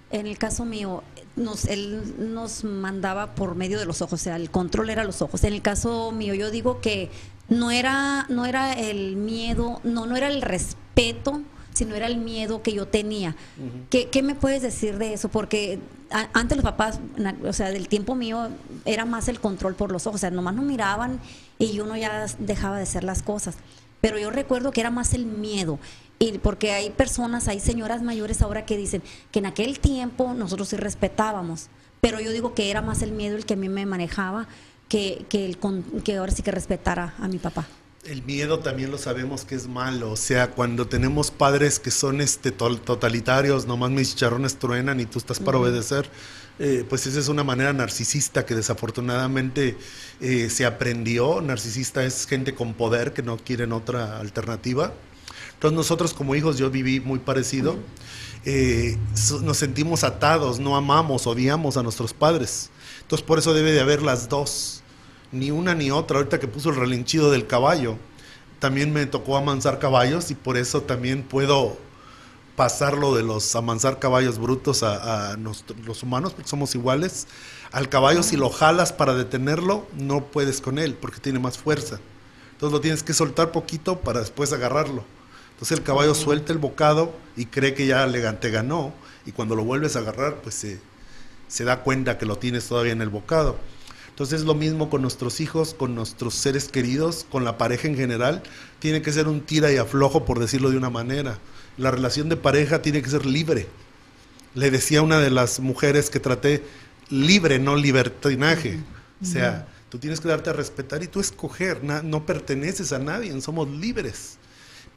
[0.10, 1.04] En el caso mío,
[1.38, 5.22] nos, él nos mandaba por medio de los ojos, o sea, el control era los
[5.22, 5.44] ojos.
[5.46, 7.10] En el caso mío, yo digo que
[7.48, 11.42] no era, no era el miedo, no, no era el respeto,
[11.74, 13.36] sino era el miedo que yo tenía.
[13.90, 15.30] ¿Qué, qué me puedes decir de eso?
[15.30, 15.80] Porque
[16.12, 17.00] a- antes los papás,
[17.46, 18.50] o sea, del tiempo mío,
[18.84, 21.20] era más el control por los ojos, o sea, nomás no miraban
[21.60, 23.56] y uno ya dejaba de hacer las cosas.
[24.02, 25.80] Pero yo recuerdo que era más el miedo.
[26.20, 30.70] Y porque hay personas, hay señoras mayores ahora que dicen que en aquel tiempo nosotros
[30.70, 31.68] sí respetábamos.
[32.02, 34.48] Pero yo digo que era más el miedo el que a mí me manejaba
[34.90, 35.58] que, que, el
[36.04, 37.68] que ahora sí que respetara a mi papá.
[38.06, 42.22] El miedo también lo sabemos que es malo, o sea, cuando tenemos padres que son
[42.22, 46.10] este totalitarios, nomás mis chicharrones truenan y tú estás para obedecer,
[46.60, 49.78] eh, pues esa es una manera narcisista que desafortunadamente
[50.22, 51.42] eh, se aprendió.
[51.42, 54.94] Narcisista es gente con poder que no quieren otra alternativa.
[55.58, 57.78] Entonces nosotros como hijos, yo viví muy parecido,
[58.46, 58.96] eh,
[59.42, 62.70] nos sentimos atados, no amamos, odiamos a nuestros padres.
[63.02, 64.84] Entonces por eso debe de haber las dos,
[65.32, 66.18] ni una ni otra.
[66.18, 67.98] Ahorita que puso el relinchido del caballo,
[68.60, 71.76] también me tocó amansar caballos y por eso también puedo
[72.56, 77.26] pasarlo de los amansar caballos brutos a, los humanos, porque somos iguales.
[77.72, 82.00] Al caballo si lo jalas para detenerlo, no puedes con él porque tiene más fuerza.
[82.52, 85.17] Entonces lo tienes que soltar poquito para después agarrarlo.
[85.58, 88.94] Entonces el caballo suelta el bocado y cree que ya le, te ganó
[89.26, 90.80] y cuando lo vuelves a agarrar pues se,
[91.48, 93.58] se da cuenta que lo tienes todavía en el bocado.
[94.10, 97.96] Entonces es lo mismo con nuestros hijos, con nuestros seres queridos, con la pareja en
[97.96, 98.44] general.
[98.78, 101.40] Tiene que ser un tira y aflojo, por decirlo de una manera.
[101.78, 103.68] La relación de pareja tiene que ser libre.
[104.54, 106.64] Le decía a una de las mujeres que traté,
[107.10, 108.80] libre, no libertinaje.
[109.22, 111.84] O sea, tú tienes que darte a respetar y tú escoger.
[111.84, 114.38] no perteneces a nadie, somos libres.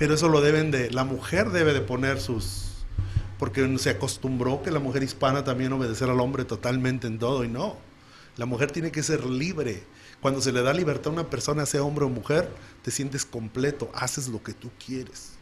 [0.01, 2.71] Pero eso lo deben de, la mujer debe de poner sus,
[3.39, 7.49] porque se acostumbró que la mujer hispana también obedecer al hombre totalmente en todo y
[7.49, 7.77] no.
[8.39, 9.83] La mujer tiene que ser libre.
[10.23, 12.49] Cuando se le da libertad a una persona, sea hombre o mujer,
[12.81, 15.33] te sientes completo, haces lo que tú quieres.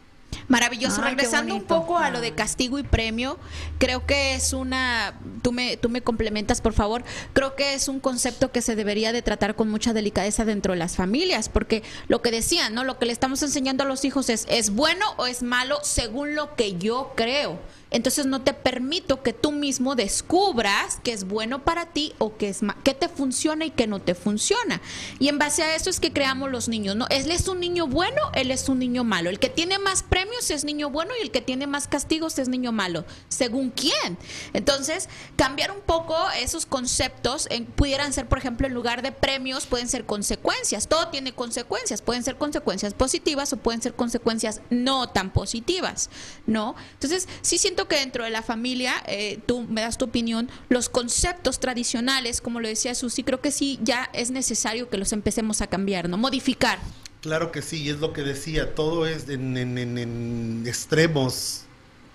[0.47, 1.01] Maravilloso.
[1.01, 3.37] Ay, Regresando un poco a lo de castigo y premio,
[3.77, 7.99] creo que es una, tú me, tú me complementas por favor, creo que es un
[7.99, 12.21] concepto que se debería de tratar con mucha delicadeza dentro de las familias, porque lo
[12.21, 12.83] que decían, ¿no?
[12.83, 16.35] Lo que le estamos enseñando a los hijos es, ¿es bueno o es malo según
[16.35, 17.59] lo que yo creo?
[17.91, 22.49] Entonces no te permito que tú mismo descubras que es bueno para ti o que
[22.49, 24.79] es que te funciona y que no te funciona.
[25.17, 27.07] Y en base a eso es que creamos los niños, ¿no?
[27.09, 29.29] Él es un niño bueno, él es un niño malo.
[29.29, 32.47] El que tiene más premios es niño bueno y el que tiene más castigos es
[32.47, 33.05] niño malo.
[33.27, 34.17] ¿Según quién?
[34.53, 39.65] Entonces, cambiar un poco esos conceptos en- pudieran ser, por ejemplo, en lugar de premios,
[39.65, 40.87] pueden ser consecuencias.
[40.87, 42.01] Todo tiene consecuencias.
[42.01, 46.09] Pueden ser consecuencias positivas o pueden ser consecuencias no tan positivas,
[46.45, 46.75] ¿no?
[46.93, 50.89] Entonces, sí siento que dentro de la familia, eh, tú me das tu opinión, los
[50.89, 55.61] conceptos tradicionales, como lo decía Susi, creo que sí ya es necesario que los empecemos
[55.61, 56.17] a cambiar, ¿no?
[56.17, 56.79] Modificar.
[57.21, 61.65] Claro que sí, es lo que decía, todo es en extremos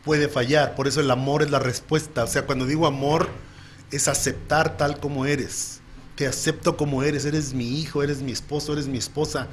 [0.04, 3.28] puede fallar, por eso el amor es la respuesta, o sea, cuando digo amor
[3.90, 5.80] es aceptar tal como eres,
[6.14, 9.48] te acepto como eres, eres mi hijo, eres mi esposo, eres mi esposa,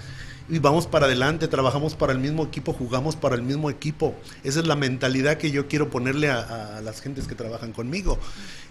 [0.52, 4.60] y vamos para adelante, trabajamos para el mismo equipo, jugamos para el mismo equipo, esa
[4.60, 8.20] es la mentalidad que yo quiero ponerle a, a las gentes que trabajan conmigo,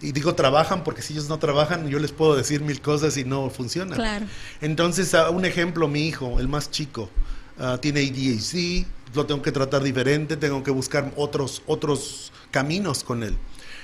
[0.03, 3.25] y digo trabajan porque si ellos no trabajan, yo les puedo decir mil cosas y
[3.25, 3.97] no funcionan.
[3.97, 4.27] Claro.
[4.61, 7.09] Entonces, un ejemplo, mi hijo, el más chico,
[7.59, 13.23] ah, tiene ADHD, lo tengo que tratar diferente, tengo que buscar otros, otros caminos con
[13.23, 13.37] él.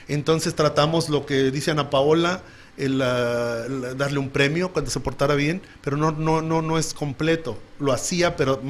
[0.09, 2.43] Entonces tratamos lo que dice Ana Paola,
[2.77, 6.95] el, el darle un premio cuando se portara bien, pero no, no, no, no es
[6.95, 7.59] completo.
[7.79, 8.61] Lo hacía, pero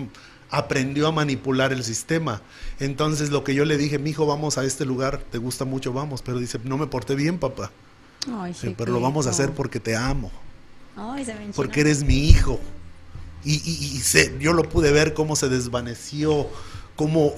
[0.50, 2.40] aprendió a manipular el sistema.
[2.80, 5.92] Entonces lo que yo le dije, mi hijo, vamos a este lugar, te gusta mucho,
[5.92, 7.70] vamos, pero dice, no me porté bien, papá.
[8.40, 10.32] Ay, Sí, pero lo vamos a hacer porque te amo
[10.96, 11.52] Ay, se me enchina.
[11.54, 12.58] porque eres mi hijo.
[13.44, 16.48] Y, y- y se- yo lo pude ver cómo se desvaneció,
[16.96, 17.32] cómo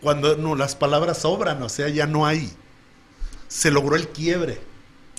[0.00, 2.50] cuando no, las palabras sobran, o sea, ya no hay.
[3.56, 4.60] Se logró el quiebre,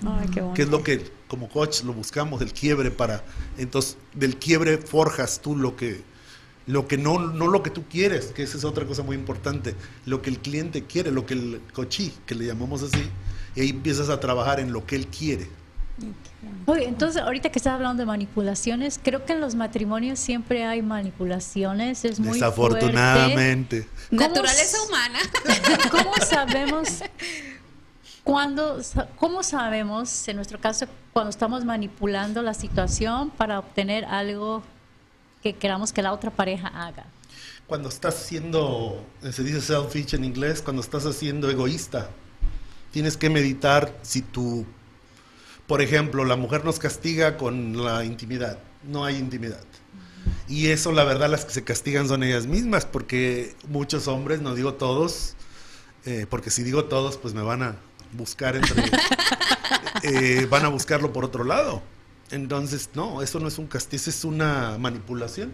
[0.05, 0.53] Ay, qué bonito.
[0.53, 3.23] que es lo que como coach lo buscamos, el quiebre para,
[3.57, 6.03] entonces del quiebre forjas tú lo que,
[6.67, 9.73] lo que no, no lo que tú quieres, que esa es otra cosa muy importante,
[10.05, 13.09] lo que el cliente quiere, lo que el coachí, que le llamamos así,
[13.55, 15.49] y ahí empiezas a trabajar en lo que él quiere.
[16.67, 20.83] Oye, entonces ahorita que estás hablando de manipulaciones, creo que en los matrimonios siempre hay
[20.83, 23.87] manipulaciones, es muy Desafortunadamente.
[24.09, 25.19] ¿Cómo Naturaleza humana.
[25.43, 25.89] fuerte.
[25.89, 27.01] ¿Cómo sabemos
[28.27, 34.63] cuándo, sa- cómo sabemos, en nuestro caso, cuando estamos manipulando la situación para obtener algo
[35.41, 37.05] que queramos que la otra pareja haga?
[37.67, 42.09] Cuando estás siendo, se dice selfish en inglés, cuando estás haciendo egoísta,
[42.91, 44.65] tienes que meditar si tú,
[45.65, 49.63] por ejemplo, la mujer nos castiga con la intimidad, no hay intimidad.
[50.49, 54.53] Y eso, la verdad, las que se castigan son ellas mismas, porque muchos hombres, no
[54.53, 55.35] digo todos,
[56.05, 57.75] eh, porque si digo todos, pues me van a
[58.13, 58.83] buscar entre,
[60.03, 61.81] eh, van a buscarlo por otro lado.
[62.31, 65.51] Entonces, no, eso no es un castigo, es una manipulación.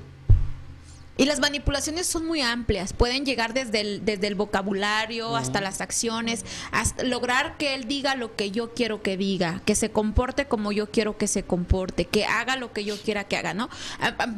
[1.16, 5.80] Y las manipulaciones son muy amplias, pueden llegar desde el, desde el vocabulario hasta las
[5.80, 10.46] acciones, hasta lograr que él diga lo que yo quiero que diga, que se comporte
[10.48, 13.70] como yo quiero que se comporte, que haga lo que yo quiera que haga, ¿no?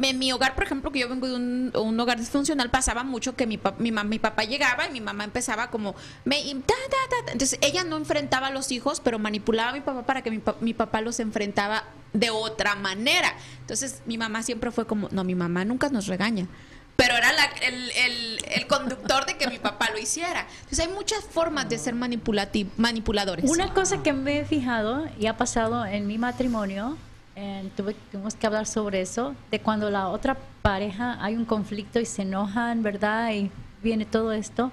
[0.01, 3.37] En mi hogar, por ejemplo, que yo vengo de un, un hogar disfuncional, pasaba mucho
[3.37, 6.73] que mi, pa- mi, mi papá llegaba y mi mamá empezaba como, me, y ta,
[6.89, 7.31] ta, ta, ta.
[7.31, 10.41] entonces ella no enfrentaba a los hijos, pero manipulaba a mi papá para que mi,
[10.59, 11.85] mi papá los enfrentaba
[12.19, 13.33] de otra manera.
[13.61, 16.47] Entonces mi mamá siempre fue como, no, mi mamá nunca nos regaña.
[16.95, 20.47] Pero era la- el, el- el conductor de que mi papá lo hiciera.
[20.61, 23.49] Entonces hay muchas formas de ser manipuladores.
[23.49, 26.97] Una cosa que me he fijado y ha pasado en mi matrimonio,
[27.35, 31.99] eh, tuve, tuvimos que hablar sobre eso, de cuando la otra pareja hay un conflicto
[31.99, 33.31] y se enojan, ¿verdad?
[33.33, 33.51] Y
[33.83, 34.71] viene todo esto,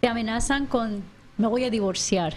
[0.00, 1.02] te amenazan con,
[1.38, 2.34] me voy a divorciar.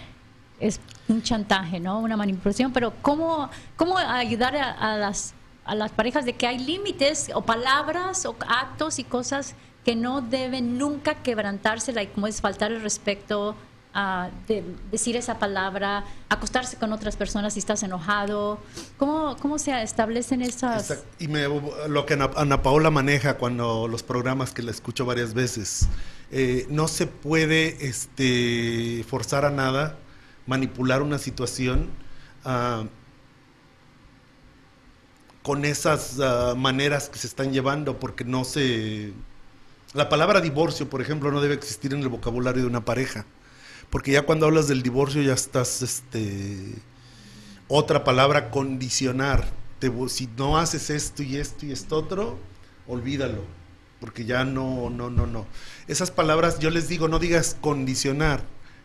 [0.60, 2.00] Es un chantaje, ¿no?
[2.00, 5.34] Una manipulación, pero ¿cómo, cómo ayudar a, a las,
[5.64, 9.54] a las parejas de que hay límites o palabras o actos y cosas
[9.84, 13.54] que no deben nunca quebrantarse, like, como es faltar el respeto,
[13.94, 18.58] a de- decir esa palabra, acostarse con otras personas si estás enojado.
[18.98, 21.04] ¿Cómo, cómo se establecen esas?
[21.18, 21.46] Y me-
[21.88, 25.88] lo que Ana, Ana Paola maneja cuando los programas que la escucho varias veces,
[26.30, 29.96] eh, no se puede este, forzar a nada,
[30.48, 31.88] manipular una situación
[32.44, 32.84] ah,
[35.42, 39.12] con esas ah, maneras que se están llevando, porque no se...
[39.94, 43.24] La palabra divorcio, por ejemplo, no debe existir en el vocabulario de una pareja,
[43.90, 45.82] porque ya cuando hablas del divorcio ya estás...
[45.82, 46.74] este
[47.68, 49.46] otra palabra, condicionar.
[49.78, 52.38] Te si no haces esto y esto y esto otro,
[52.88, 53.42] olvídalo.
[54.00, 55.46] Porque ya no, no, no, no.
[55.86, 58.42] Esas palabras, yo les digo, no digas condicionar,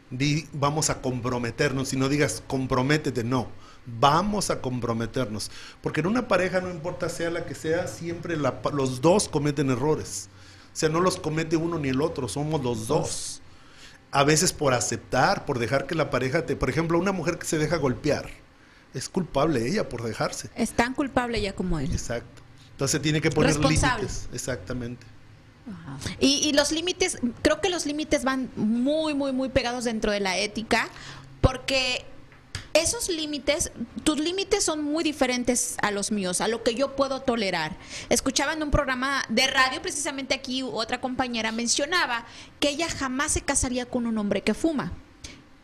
[0.10, 3.48] di vamos a comprometernos, si no digas comprométete, no.
[3.86, 5.52] Vamos a comprometernos.
[5.82, 9.28] Porque en una pareja, no importa sea la que sea, siempre la pa- los dos
[9.28, 10.30] cometen errores.
[10.74, 13.42] O sea, no los comete uno ni el otro, somos los dos.
[14.12, 16.56] A veces por aceptar, por dejar que la pareja te...
[16.56, 18.30] Por ejemplo, una mujer que se deja golpear,
[18.94, 20.50] es culpable ella por dejarse.
[20.56, 21.92] Es tan culpable ya como él.
[21.92, 22.42] Exacto.
[22.72, 24.30] Entonces tiene que poner límites.
[24.32, 25.06] Exactamente.
[26.20, 30.20] Y, y los límites, creo que los límites van muy, muy, muy pegados dentro de
[30.20, 30.90] la ética,
[31.42, 32.06] porque
[32.74, 33.72] esos límites,
[34.04, 37.78] tus límites son muy diferentes a los míos, a lo que yo puedo tolerar.
[38.10, 42.26] Escuchaba en un programa de radio, precisamente aquí otra compañera mencionaba
[42.60, 44.92] que ella jamás se casaría con un hombre que fuma.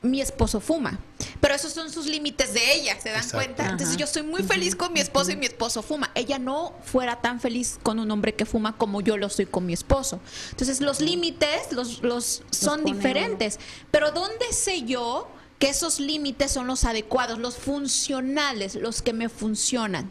[0.01, 0.97] Mi esposo fuma,
[1.41, 3.37] pero esos son sus límites de ella, ¿se dan Exacto.
[3.37, 3.63] cuenta?
[3.63, 3.97] Entonces Ajá.
[3.97, 6.09] yo soy muy feliz con mi esposo y mi esposo fuma.
[6.15, 9.65] Ella no fuera tan feliz con un hombre que fuma como yo lo soy con
[9.65, 10.21] mi esposo.
[10.51, 13.59] Entonces los límites los, los son pone diferentes.
[13.91, 15.27] Pero ¿dónde sé yo
[15.59, 20.09] que esos límites son los adecuados, los funcionales, los que me funcionan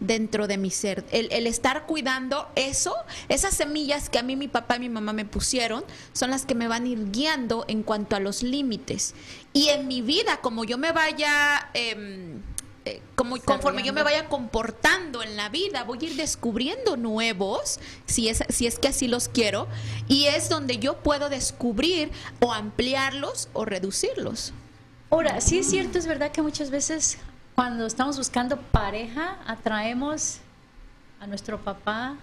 [0.00, 1.04] dentro de mi ser?
[1.12, 2.94] El, el estar cuidando eso,
[3.28, 6.54] esas semillas que a mí mi papá y mi mamá me pusieron, son las que
[6.54, 9.14] me van a ir guiando en cuanto a los límites.
[9.52, 11.70] Y en mi vida, como yo me vaya...
[11.74, 12.40] em,
[12.86, 17.78] eh, como conforme yo me vaya comportando en la vida, voy a ir descubriendo nuevos,
[18.06, 19.68] si es, si es que así los quiero,
[20.08, 24.54] y es donde yo puedo descubrir o ampliarlos o reducirlos.
[25.10, 27.18] Ahora, sí es cierto, es verdad que muchas veces
[27.60, 30.38] cuando estamos buscando pareja, atraemos
[31.20, 32.16] a nuestro papá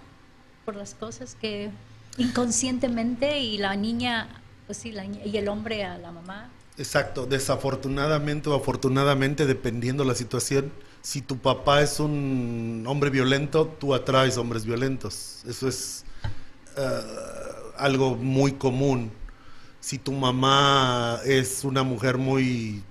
[0.64, 1.70] por las cosas que
[2.16, 4.26] inconscientemente y la niña,
[4.66, 4.92] pues sí,
[5.24, 6.48] y el hombre a la mamá.
[6.76, 10.72] Exacto, desafortunadamente o afortunadamente, dependiendo la situación,
[11.02, 15.44] si tu papá es un hombre violento, tú atraes hombres violentos.
[15.46, 16.04] Eso es
[16.76, 17.00] eh,
[17.76, 19.12] algo muy común.
[19.78, 22.82] Si tu mamá es una mujer muy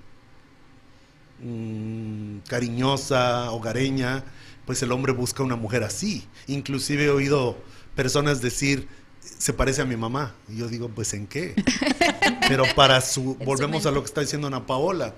[1.41, 4.23] mm, cariñosa, hogareña,
[4.65, 6.27] pues el hombre busca una mujer así.
[6.47, 7.57] Inclusive he oído
[7.95, 8.87] personas decir,
[9.19, 10.35] se parece a mi mamá.
[10.47, 11.55] Y yo digo, pues ¿en qué?
[12.47, 15.13] Pero para su, volvemos a lo que está diciendo Ana Paola,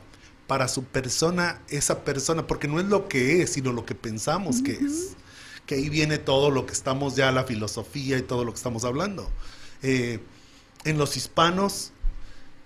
[0.48, 4.62] para su persona, esa persona, porque no es lo que es, sino lo que pensamos
[4.62, 5.16] que es.
[5.66, 8.84] Que ahí viene todo lo que estamos ya, la filosofía y todo lo que estamos
[8.84, 9.30] hablando.
[9.84, 10.20] Eh,
[10.86, 11.92] en los hispanos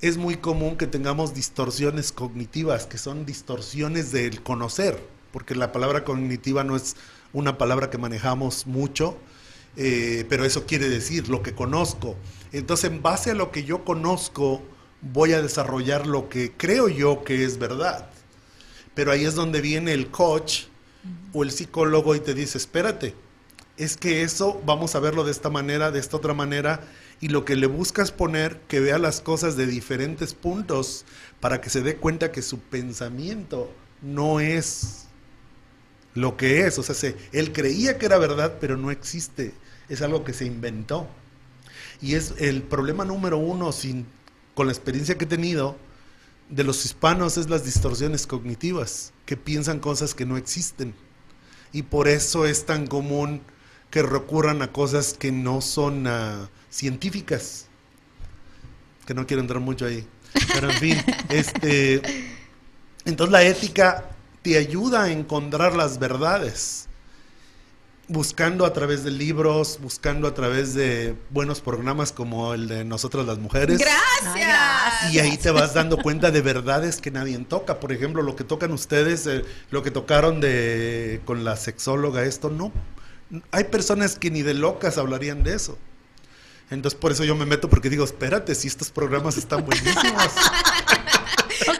[0.03, 5.01] es muy común que tengamos distorsiones cognitivas, que son distorsiones del conocer,
[5.31, 6.97] porque la palabra cognitiva no es
[7.31, 9.17] una palabra que manejamos mucho,
[9.77, 12.17] eh, pero eso quiere decir lo que conozco.
[12.51, 14.61] Entonces, en base a lo que yo conozco,
[15.01, 18.09] voy a desarrollar lo que creo yo que es verdad.
[18.95, 20.63] Pero ahí es donde viene el coach
[21.31, 23.15] o el psicólogo y te dice, espérate,
[23.77, 26.81] es que eso vamos a verlo de esta manera, de esta otra manera,
[27.23, 31.05] y lo que le buscas poner, que vea las cosas de diferentes puntos
[31.39, 33.71] para que se dé cuenta que su pensamiento
[34.01, 35.05] no es
[36.15, 36.77] lo que es.
[36.79, 39.53] O sea, se- él creía que era verdad, pero no existe.
[39.87, 41.07] Es algo que se inventó.
[42.01, 44.05] Y es el problema número uno, sin,
[44.53, 45.77] con la experiencia que he tenido,
[46.49, 50.93] de los hispanos es las distorsiones cognitivas, que piensan cosas que no existen.
[51.71, 53.43] Y por eso es tan común
[53.91, 56.05] que recurran a cosas que no son
[56.73, 57.67] científicas.
[59.05, 60.07] Que no quiero entrar mucho ahí.
[60.53, 60.97] Pero en fin,
[61.29, 62.01] este,
[63.05, 64.09] entonces la ética
[64.41, 66.87] te ayuda a encontrar las verdades.
[68.09, 73.25] Buscando a través de libros, buscando a través de buenos programas como el de Nosotras
[73.25, 73.79] las Mujeres.
[73.79, 75.13] Gracias.
[75.13, 77.79] Y ahí te vas dando cuenta de verdades que nadie toca.
[77.79, 82.49] Por ejemplo, lo que tocan ustedes, eh, lo que tocaron de con la sexóloga, esto
[82.49, 82.73] no.
[83.51, 85.77] Hay personas que ni de locas hablarían de eso.
[86.69, 90.03] Entonces por eso yo me meto porque digo, espérate, si estos programas están buenísimos.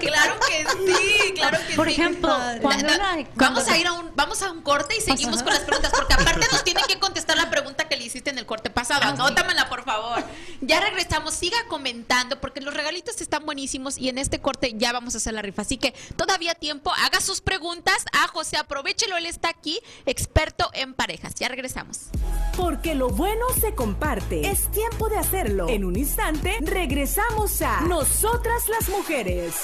[0.06, 1.93] Claro que sí, claro que Por sí.
[1.93, 5.41] ejemplo, cuando na- cuando- vamos a ir a un vamos a un corte y seguimos
[5.43, 8.38] con las preguntas porque aparte nos tienen que contestar la pregunta que le hiciste en
[8.38, 9.01] el corte pasado.
[9.04, 9.10] Ah.
[9.10, 10.24] Anótamela, por favor.
[10.62, 15.16] Ya regresamos, siga comentando porque los regalitos están buenísimos y en este corte ya vamos
[15.16, 15.64] a hacer la rifa.
[15.64, 20.93] Así que todavía tiempo, haga sus preguntas a José, aprovechelo, él está aquí, experto en
[20.93, 21.34] parejas.
[21.36, 21.99] Ya regresamos.
[22.56, 24.47] Porque lo bueno se comparte.
[24.49, 25.68] Es tiempo de hacerlo.
[25.70, 29.56] En un instante regresamos a Nosotras las Mujeres.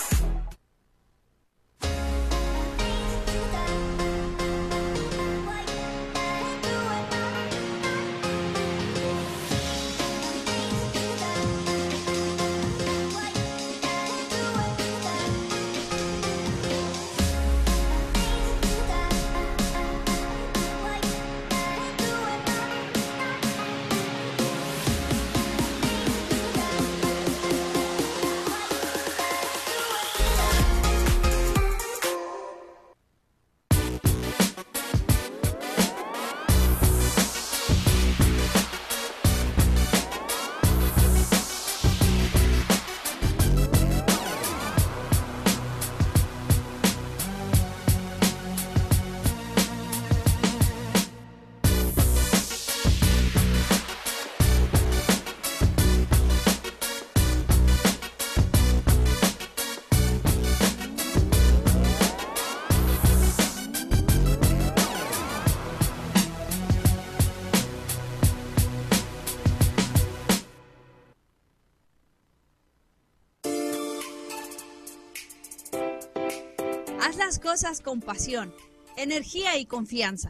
[77.84, 78.54] Con pasión,
[78.96, 80.30] energía y confianza.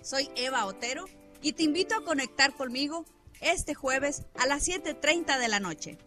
[0.00, 1.04] Soy Eva Otero
[1.42, 3.04] y te invito a conectar conmigo
[3.42, 5.98] este jueves a las 7.30 de la noche.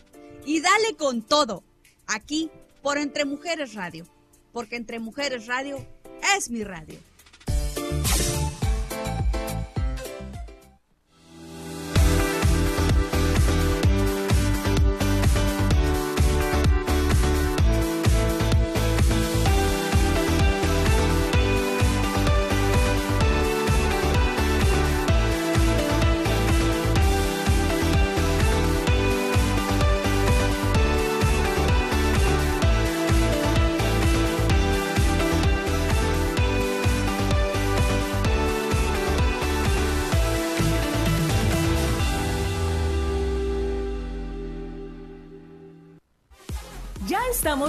[0.46, 1.64] Y dale con todo,
[2.08, 2.50] aquí
[2.82, 4.08] por Entre Mujeres Radio,
[4.52, 5.78] porque Entre Mujeres Radio
[6.36, 6.98] es mi radio.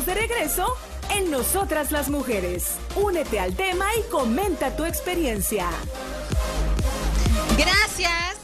[0.09, 0.75] De regreso
[1.11, 2.77] en Nosotras las Mujeres.
[2.97, 5.69] Únete al tema y comenta tu experiencia.
[7.59, 8.37] Gracias.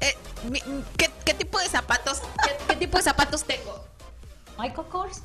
[0.00, 0.16] Eh,
[0.50, 0.62] mi-
[0.96, 2.22] ¿qué, qué tipo de zapatos?
[2.42, 3.84] ¿Qué, qué tipo de zapatos tengo?
[4.58, 5.20] Michael Kors.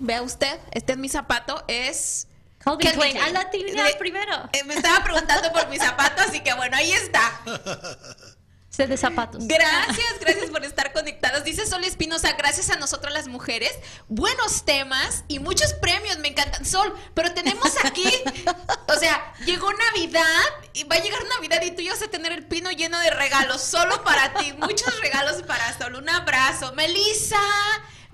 [0.00, 2.26] Vea usted, este es mi zapato, es...
[2.58, 3.16] Calvin Klein.
[3.16, 3.36] Klein.
[3.36, 4.48] Ah, la primero.
[4.52, 7.40] Eh, me estaba preguntando por mi zapato, así que bueno, ahí está.
[8.76, 9.46] De zapatos.
[9.46, 11.44] Gracias, gracias por estar conectados.
[11.44, 13.70] Dice Sol Espinosa, gracias a nosotras las mujeres.
[14.08, 16.64] Buenos temas y muchos premios, me encantan.
[16.64, 18.04] Sol, pero tenemos aquí,
[18.88, 22.32] o sea, llegó Navidad y va a llegar Navidad y tú ya vas a tener
[22.32, 24.52] el pino lleno de regalos, solo para ti.
[24.54, 25.94] Muchos regalos para Sol.
[25.94, 26.72] Un abrazo.
[26.74, 27.38] Melissa.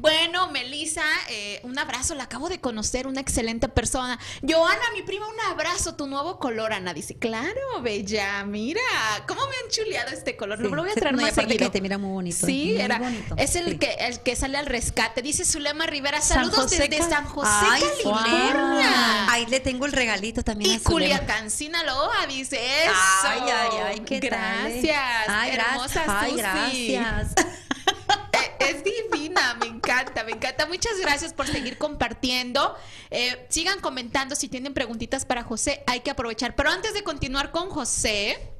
[0.01, 4.19] Bueno, Melissa, eh, un abrazo, la acabo de conocer, una excelente persona.
[4.43, 6.95] Joana, mi prima, un abrazo, tu nuevo color, Ana.
[6.95, 8.81] Dice, claro, bella, mira,
[9.29, 10.57] cómo me han chuleado este color.
[10.59, 10.65] Sí.
[10.65, 11.71] Lo voy a traer No, más seguido.
[11.71, 13.79] te mira muy bonito, Sí, muy era, bonito, es el sí.
[13.79, 15.21] que el que sale al rescate.
[15.21, 19.31] Dice Zulema Rivera, saludos desde Cal- San José, Ay, California.
[19.33, 20.81] Ahí le tengo el regalito también Y a.
[20.81, 22.95] Culiacán, Sinaloa, dice eso.
[23.25, 24.81] Ay, ay, ay, qué tal, eh?
[24.83, 26.09] Gracias, Ay, hermosa gracias.
[26.09, 26.31] Ay,
[26.71, 26.93] Susi.
[26.95, 27.35] gracias.
[28.61, 30.67] Es divina, me encanta, me encanta.
[30.67, 32.75] Muchas gracias por seguir compartiendo.
[33.11, 36.55] Eh, sigan comentando si tienen preguntitas para José, hay que aprovechar.
[36.55, 38.53] Pero antes de continuar con José,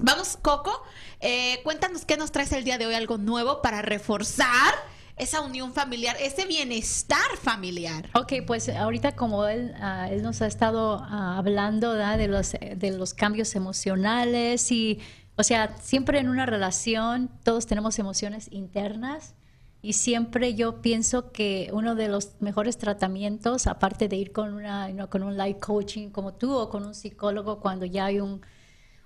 [0.00, 0.82] vamos, Coco,
[1.20, 4.74] eh, cuéntanos qué nos traes el día de hoy, algo nuevo para reforzar
[5.16, 8.10] esa unión familiar, ese bienestar familiar.
[8.14, 13.14] Ok, pues ahorita como él, ah, nos ha estado ah, hablando de los, de los
[13.14, 14.98] cambios emocionales y,
[15.36, 19.34] o sea, siempre en una relación todos tenemos emociones internas
[19.84, 24.90] y siempre yo pienso que uno de los mejores tratamientos, aparte de ir con, una,
[25.08, 28.40] con un life coaching como tú o con un psicólogo cuando ya hay un,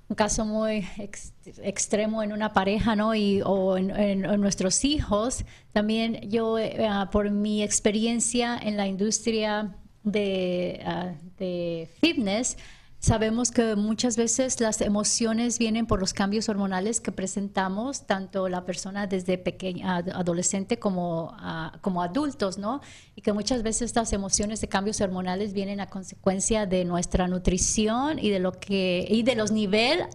[0.08, 3.14] un caso muy ex- extremo en una pareja, ¿no?
[3.14, 5.44] Y, o en nuestros hijos.
[5.72, 9.74] También yo, eh, ah, por mi experiencia en la industria
[10.04, 12.56] de, ah, de fitness,
[13.01, 18.64] sabemos que muchas veces las emociones vienen por los cambios hormonales que presentamos, tanto la
[18.64, 22.80] persona desde pequeña, ad- adolescente como, ah, como adultos, ¿no?
[23.14, 28.18] Y que muchas veces estas emociones de cambios hormonales vienen a consecuencia de nuestra nutrición
[28.18, 30.07] y de lo que y de los niveles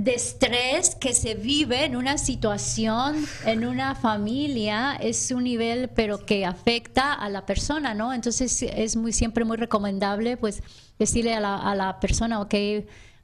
[0.00, 6.24] de estrés que se vive en una situación, en una familia, es un nivel pero
[6.24, 8.14] que afecta a la persona, ¿no?
[8.14, 10.62] Entonces es muy siempre muy recomendable pues
[10.98, 12.54] decirle a la, a la persona, ok,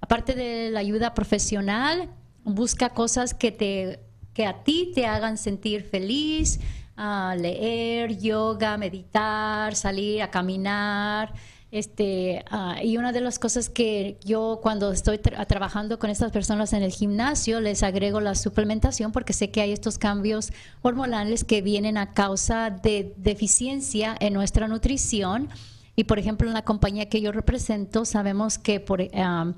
[0.02, 2.10] aparte de la ayuda profesional,
[2.44, 4.00] busca cosas que te
[4.34, 6.60] que a ti te hagan sentir feliz,
[6.94, 11.32] a leer, yoga, meditar, salir a caminar,
[11.76, 16.32] este, ah, y una de las cosas que yo cuando estoy tra- trabajando con estas
[16.32, 20.52] personas en el gimnasio les agrego la suplementación porque sé que hay estos cambios
[20.82, 25.48] hormonales que vienen a causa de deficiencia en nuestra nutrición.
[25.94, 29.52] Y por ejemplo, en la compañía que yo represento, sabemos que por, ah,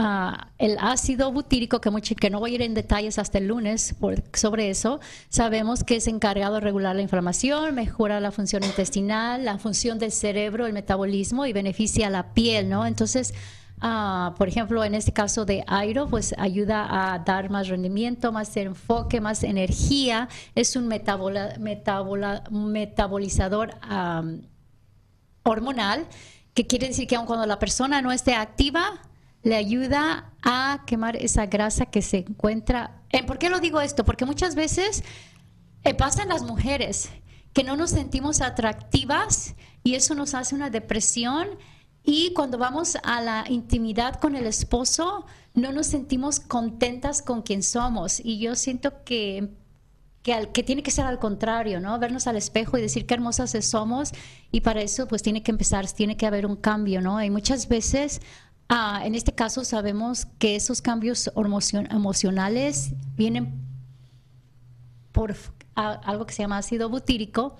[0.00, 3.96] Ah, el ácido butírico, que, no voy a ir en detalles hasta el lunes
[4.32, 9.58] sobre eso, sabemos que es encargado de regular la inflamación, mejora la función intestinal, la
[9.58, 12.86] función del cerebro, el metabolismo y beneficia la piel, ¿no?
[12.86, 13.34] Entonces,
[13.80, 18.56] ah, por ejemplo, en este caso de Airo, pues ayuda a dar más rendimiento, más
[18.56, 23.74] enfoque, más energía, es un metabolizador
[25.42, 26.06] hormonal,
[26.54, 29.00] que quiere decir que aun cuando la persona no esté activa,
[29.48, 33.02] le ayuda a quemar esa grasa que se encuentra.
[33.26, 34.04] ¿Por qué lo digo esto?
[34.04, 35.02] Porque muchas veces
[35.84, 37.08] eh, pasa en las mujeres
[37.52, 41.48] que no nos sentimos atractivas y eso nos hace una depresión
[42.04, 45.24] y cuando vamos a la intimidad con el esposo
[45.54, 49.48] no nos sentimos contentas con quien somos y yo siento que
[50.22, 51.98] que, al- que tiene que ser al contrario, ¿no?
[51.98, 54.10] Vernos al espejo y decir qué hermosas somos
[54.50, 57.22] y para eso pues tiene que empezar, tiene que haber un cambio, ¿no?
[57.22, 58.20] Y muchas veces,
[58.68, 61.30] ah, en este caso sabemos que esos cambios
[61.90, 63.68] emocionales vienen
[65.12, 65.34] por
[65.74, 67.56] algo que se llama ácido butírico.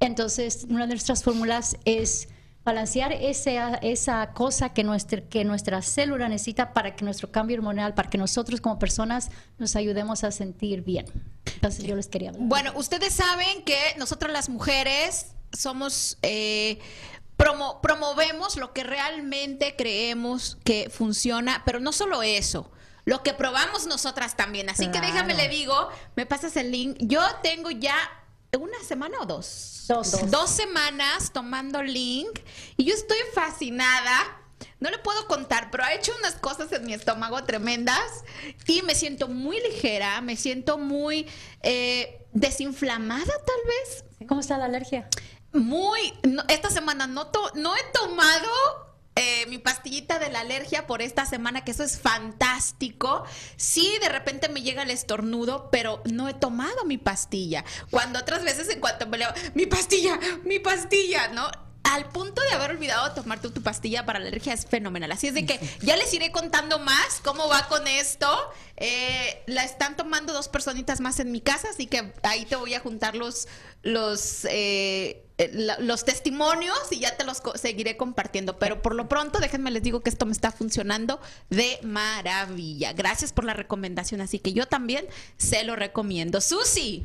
[0.00, 2.28] Entonces, una de nuestras fórmulas es
[2.64, 7.94] balancear esa, esa cosa que nuestra, que nuestra célula necesita para que nuestro cambio hormonal,
[7.94, 11.06] para que nosotros como personas nos ayudemos a sentir bien.
[11.54, 12.32] Entonces, yo les quería.
[12.38, 16.78] Bueno, ustedes saben que nosotras las mujeres somos, eh,
[17.38, 22.70] promo- promovemos lo que realmente creemos que funciona, pero no solo eso.
[23.06, 24.68] Lo que probamos nosotras también.
[24.68, 25.06] Así que Claro.
[25.06, 26.96] déjame le digo, me pasas el link.
[27.00, 27.96] Yo tengo ya
[28.58, 29.84] una semana o dos.
[29.88, 30.30] Dos.
[30.30, 32.40] Dos semanas tomando link
[32.76, 34.34] y yo estoy fascinada.
[34.80, 38.24] No le puedo contar, pero ha hecho unas cosas en mi estómago tremendas
[38.66, 41.26] y me siento muy ligera, me siento muy
[41.62, 44.04] eh, desinflamada tal vez.
[44.28, 45.08] ¿Cómo está la alergia?
[45.58, 48.48] Muy, no- esta semana no, to- no he tomado
[49.16, 53.24] eh, mi pastillita de la alergia por esta semana, que eso es fantástico.
[53.56, 57.64] Sí, de repente me llega el estornudo, pero no he tomado mi pastilla.
[57.90, 61.50] Cuando otras veces en cuanto me leo, mi pastilla, mi pastilla, ¿no?
[61.84, 65.10] Al punto de haber olvidado tomarte tu pastilla para la alergia es fenomenal.
[65.10, 68.28] Así es de que ya les iré contando más cómo va con esto.
[68.76, 72.74] Eh, la están tomando dos personitas más en mi casa, así que ahí te voy
[72.74, 73.48] a juntar los,
[73.82, 75.24] los, eh,
[75.80, 78.58] los testimonios y ya te los co- seguiré compartiendo.
[78.58, 81.20] Pero por lo pronto, déjenme les digo que esto me está funcionando
[81.50, 82.92] de maravilla.
[82.92, 85.04] Gracias por la recomendación, así que yo también
[85.36, 86.40] se lo recomiendo.
[86.40, 87.04] Susi,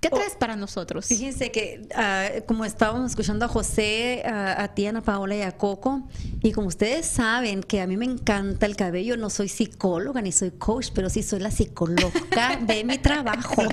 [0.00, 1.06] ¿qué traes para nosotros?
[1.06, 5.52] Fíjense que ah, como estábamos escuchando a José, a, a ti, Ana Paola y a
[5.56, 6.02] Coco,
[6.42, 10.32] y como ustedes saben que a mí me encanta el cabello, no soy psicóloga ni
[10.32, 13.62] soy coach, pero sí soy la psicóloga de mi trabajo.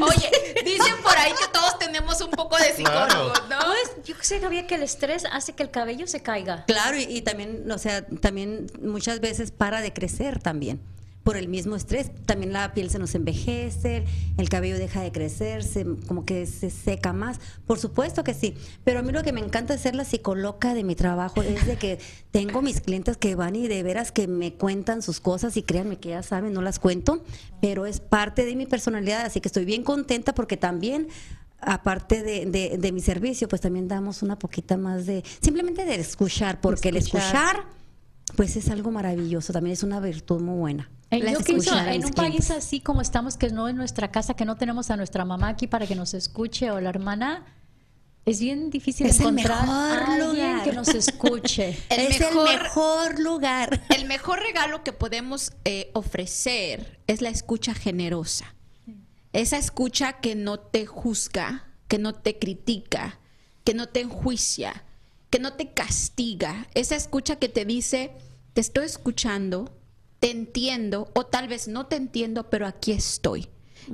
[0.00, 0.30] Oye,
[0.64, 3.58] dicen por ahí que todos tenemos un poco de psicólogos, ¿no?
[3.58, 6.64] Pues, yo sé, sabía que el estrés hace que el cabello se caiga.
[6.66, 10.80] Claro, y, y también, o sea, también muchas veces para de crecer también.
[11.24, 14.04] Por el mismo estrés, también la piel se nos envejece,
[14.38, 17.38] el cabello deja de crecer, se- como que se seca más.
[17.66, 20.74] Por supuesto que sí, pero a mí lo que me encanta es ser la psicóloga
[20.74, 21.98] de mi trabajo es de que
[22.32, 25.98] tengo mis clientes que van y de veras que me cuentan sus cosas y créanme
[25.98, 27.22] que ya saben, no las cuento,
[27.60, 31.06] pero es parte de mi personalidad, así que estoy bien contenta porque también
[31.60, 35.94] aparte de, de- de mi servicio, pues también damos una poquita más de, simplemente de
[35.94, 37.64] escuchar, porque el escuchar,
[38.36, 40.90] pues es algo maravilloso, también es una virtud muy buena.
[41.20, 44.56] Yo pienso, en un país así como estamos, que no en nuestra casa, que no
[44.56, 47.44] tenemos a nuestra mamá aquí para que nos escuche o la hermana,
[48.24, 51.76] es bien difícil Es encontrar a alguien que nos escuche.
[51.90, 53.82] El es mejor- el mejor lugar.
[53.94, 58.54] El mejor regalo que podemos eh, ofrecer es la escucha generosa.
[59.32, 63.18] Esa escucha que no te juzga, que no te critica,
[63.64, 64.84] que no te enjuicia,
[65.30, 66.68] que no te castiga.
[66.74, 68.12] Esa escucha que te dice,
[68.52, 69.74] te estoy escuchando,
[70.22, 73.48] te entiendo o tal vez no te entiendo, pero aquí estoy.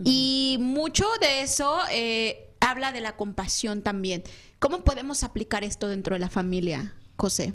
[0.05, 4.23] Y mucho de eso eh, habla de la compasión también.
[4.59, 7.55] ¿Cómo podemos aplicar esto dentro de la familia, José?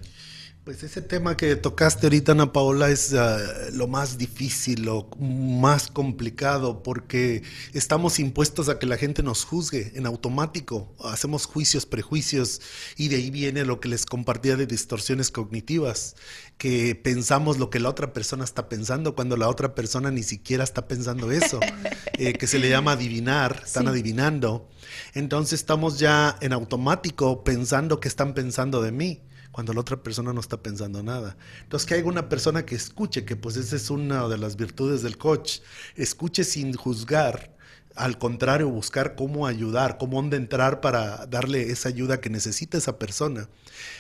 [0.66, 3.38] Pues ese tema que tocaste ahorita, Ana Paola, es ah,
[3.74, 7.44] lo más difícil, lo más complicado, porque
[7.74, 10.96] estamos impuestos a que la gente nos juzgue en automático.
[11.04, 12.62] Hacemos juicios, prejuicios,
[12.96, 16.16] y de ahí viene lo que les compartía de distorsiones cognitivas,
[16.58, 20.64] que pensamos lo que la otra persona está pensando cuando la otra persona ni siquiera
[20.64, 21.60] está pensando eso,
[22.18, 23.90] eh, que se le llama adivinar, están Sí.
[23.90, 24.70] adivinando.
[25.14, 29.24] Entonces estamos ya en automático pensando que están pensando de mí
[29.54, 31.38] cuando la otra persona no está pensando nada.
[31.62, 35.04] Entonces, que haya una persona que escuche, que pues esa es una de las virtudes
[35.04, 35.60] del coach,
[35.96, 37.56] escuche sin juzgar,
[37.96, 42.98] al contrario, buscar cómo ayudar, cómo dónde entrar para darle esa ayuda que necesita esa
[42.98, 43.48] persona.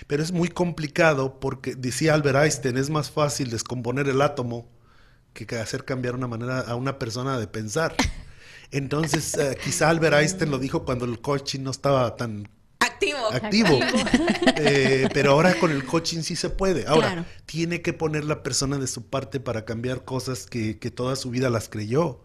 [0.08, 4.68] Pero es muy complicado porque, decía Albert Einstein, es más fácil descomponer el átomo
[5.34, 7.95] que hacer cambiar una manera a una persona de pensar.
[8.72, 12.49] Entonces, eh, quizá Albert Einstein lo dijo cuando el coaching no estaba tan
[12.86, 13.17] Activo.
[13.31, 13.79] activo.
[14.55, 16.86] Eh, pero ahora con el coaching sí se puede.
[16.88, 17.25] Ahora, Claro.
[17.45, 21.29] tiene que poner la persona de su parte para cambiar cosas que, que toda su
[21.31, 22.21] vida las creyó.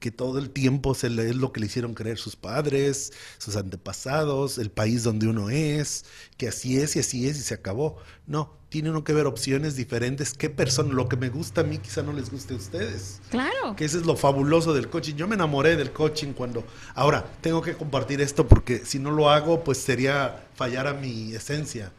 [0.00, 3.54] Que todo el tiempo se le, es lo que le hicieron creer sus padres, sus
[3.56, 6.06] antepasados, el país donde uno es,
[6.38, 7.98] que así es y así es y se acabó.
[8.26, 10.32] No, tiene uno que ver opciones diferentes.
[10.32, 10.94] ¿Qué persona?
[10.94, 13.20] Lo que me gusta a mí quizá no les guste a ustedes.
[13.28, 13.76] Claro.
[13.76, 15.16] Que ese es lo fabuloso del coaching.
[15.16, 16.64] Yo me enamoré del coaching cuando...
[16.94, 21.34] Ahora, tengo que compartir esto porque si no lo hago, pues sería fallar a mi
[21.34, 21.92] esencia.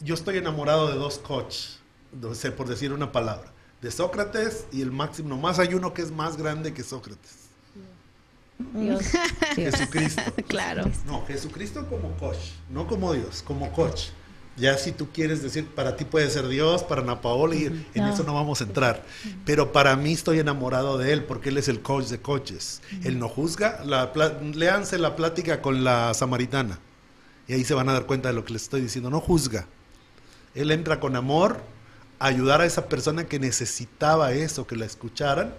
[0.00, 1.78] Yo estoy enamorado de dos coaches,
[2.56, 3.52] por decir una palabra.
[3.82, 7.42] De Sócrates y el máximo, nomás hay uno que es más grande que Sócrates.
[8.74, 9.02] Dios.
[9.56, 10.22] Jesucristo.
[10.48, 10.84] Claro.
[11.06, 12.38] No, Jesucristo como coach,
[12.70, 14.10] no como Dios, como coach.
[14.56, 17.86] Ya si tú quieres decir, para ti puede ser Dios, para Ana Paola, y en
[17.94, 18.12] No.
[18.12, 19.02] eso no vamos a entrar.
[19.46, 22.82] Pero para mí estoy enamorado de él, porque él es el coach de coaches.
[23.02, 23.82] Él no juzga.
[23.84, 24.12] La,
[24.54, 26.78] léanse la plática con la samaritana.
[27.48, 29.08] Y ahí se van a dar cuenta de lo que les estoy diciendo.
[29.08, 29.66] No juzga.
[30.54, 31.62] Él entra con amor
[32.26, 35.54] ayudar a esa persona que necesitaba eso, que la escucharan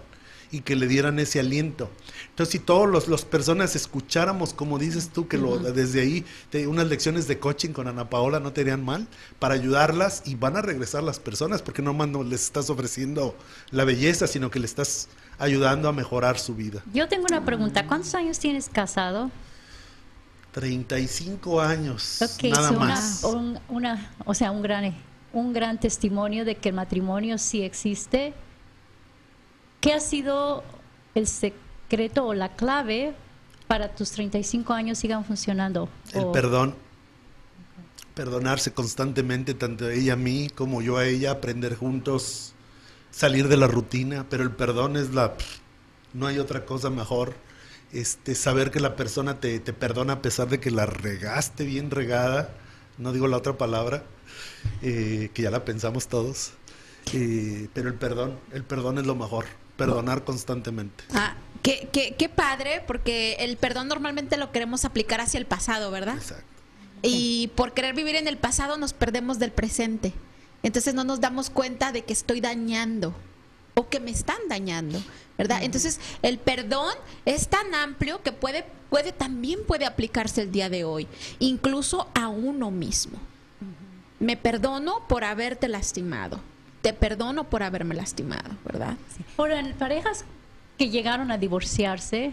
[0.50, 1.90] y que le dieran ese aliento.
[2.30, 6.66] Entonces, si todos los, los personas escucháramos, como dices tú, que lo, desde ahí, te-
[6.68, 9.08] unas lecciones de coaching con Ana Paola no te harían mal,
[9.40, 13.36] para ayudarlas y van a regresar las personas, porque no más no les estás ofreciendo
[13.72, 15.08] la belleza, sino que le estás
[15.38, 16.82] ayudando a mejorar su vida.
[16.92, 17.86] Yo tengo una pregunta.
[17.88, 19.32] ¿Cuántos años tienes casado?
[20.52, 23.24] 35 años, Ok, nada so una- más.
[23.24, 24.94] un- una, o sea, un gran,
[25.34, 28.32] un gran testimonio de que el matrimonio sí existe.
[29.80, 30.64] ¿Qué ha sido
[31.14, 33.14] el secreto o la clave
[33.66, 35.88] para tus 35 años sigan funcionando?
[36.12, 36.74] El O- perdón.
[38.14, 42.52] Perdonarse constantemente, tanto ella a mí como yo a ella, aprender juntos,
[43.10, 45.34] salir de la rutina, pero el perdón es la...
[46.12, 47.34] No hay otra cosa mejor.
[47.92, 51.90] Este, saber que la persona te, te perdona a pesar de que la regaste bien
[51.90, 52.50] regada,
[52.98, 54.04] no digo la otra palabra,
[54.82, 56.52] eh, que ya la pensamos todos,
[57.12, 61.04] eh, pero el perdón, el perdón es lo mejor, perdonar constantemente.
[61.14, 65.90] Ah, qué, qué, qué padre, porque el perdón normalmente lo queremos aplicar hacia el pasado,
[65.90, 66.16] ¿verdad?
[66.16, 66.44] Exacto.
[67.02, 70.14] Y por querer vivir en el pasado nos perdemos del presente.
[70.62, 73.14] Entonces no nos damos cuenta de que estoy dañando
[73.74, 75.02] o que me están dañando,
[75.36, 75.62] ¿verdad?
[75.62, 76.94] Entonces el perdón
[77.26, 81.06] es tan amplio que puede, puede también puede aplicarse el día de hoy,
[81.38, 83.18] incluso a uno mismo.
[84.20, 86.40] Me perdono por haberte lastimado.
[86.82, 88.96] Te perdono por haberme lastimado, ¿verdad?
[89.36, 90.24] Ahora, en parejas
[90.78, 92.32] que llegaron a divorciarse,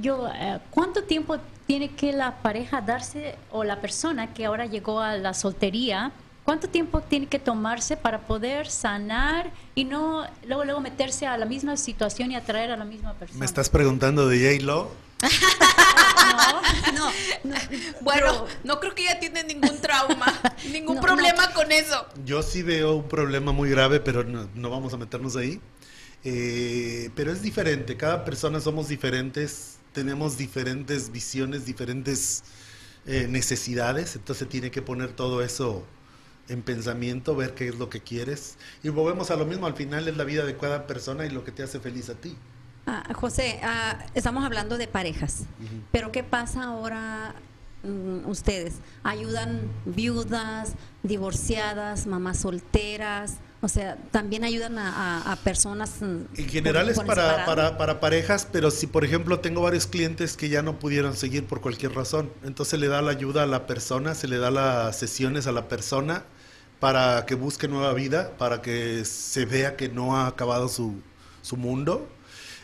[0.00, 5.00] yo, eh, ¿cuánto tiempo tiene que la pareja darse o la persona que ahora llegó
[5.00, 6.12] a la soltería,
[6.44, 11.46] cuánto tiempo tiene que tomarse para poder sanar y no luego luego meterse a la
[11.46, 13.40] misma situación y atraer a la misma persona?
[13.40, 15.05] ¿Me estás preguntando de J-Lo?
[16.94, 17.10] No,
[17.44, 17.54] no,
[18.00, 20.26] Bueno, no creo que ella tiene ningún trauma,
[20.70, 22.06] ningún No, problema con eso.
[22.24, 25.60] Yo sí veo un problema muy grave, pero no, no vamos a meternos ahí.
[26.24, 32.44] Eh, pero es diferente, cada persona somos diferentes, tenemos diferentes visiones, diferentes
[33.06, 35.86] eh, necesidades, entonces tiene que poner todo eso
[36.48, 38.58] en pensamiento, ver qué es lo que quieres.
[38.82, 41.44] Y volvemos a lo mismo, al final es la vida de cada persona y lo
[41.44, 42.36] que te hace feliz a ti.
[42.86, 45.42] Ah, José, ah, estamos hablando de parejas,
[45.90, 47.34] pero ¿qué pasa ahora
[47.82, 48.74] mm, ustedes?
[49.02, 53.34] ¿Ayudan viudas, divorciadas, mamás solteras?
[53.62, 54.92] O sea, también ayudan a,
[55.24, 55.94] a- a personas...
[56.00, 60.36] mm, En general es para, para, para parejas, pero si por ejemplo tengo varios clientes
[60.36, 63.66] que ya no pudieron seguir por cualquier razón, entonces le da la ayuda a la
[63.66, 66.22] persona, se le da las sesiones a la persona
[66.78, 71.00] para que busque nueva vida, para que se vea que no ha acabado su,
[71.42, 72.06] su mundo.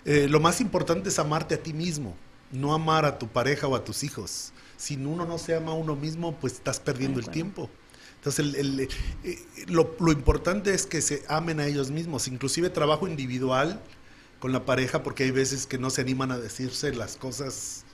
[0.04, 2.16] Eh, lo más importante es amarte a ti mismo,
[2.50, 4.52] no amar a tu pareja o a tus hijos.
[4.76, 7.70] Si uno no se ama a uno mismo, pues estás perdiendo el tiempo.
[8.16, 8.80] Entonces, el- el,
[9.24, 9.38] eh,
[9.68, 13.80] lo, lo importante es que se amen a ellos mismos, inclusive trabajo individual
[14.40, 17.84] con la pareja, porque hay veces que no se animan a decirse las cosas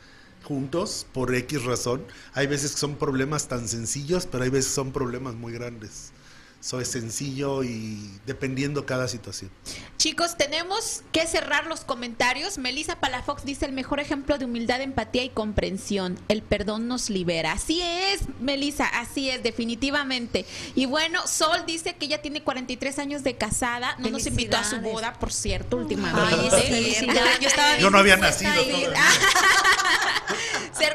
[0.45, 2.05] juntos por X razón.
[2.35, 6.13] Hay veces que son problemas tan sencillos, pero hay veces que son problemas muy grandes.
[6.61, 9.49] Eso es sencillo y dependiendo cada situación.
[9.97, 12.59] Chicos, tenemos que cerrar los comentarios.
[12.59, 16.19] Melissa Palafox dice el mejor ejemplo de humildad, empatía y comprensión.
[16.29, 17.53] El perdón nos libera.
[17.53, 20.47] Así es, Melissa, así es, definitivamente.
[20.75, 23.95] Y bueno, Sol dice que ella tiene 43 años de casada.
[23.99, 26.51] No nos invitó a su boda, por cierto, últimamente.
[26.57, 27.07] Ay, es.
[27.41, 28.53] Yo estaba Yo no había nacido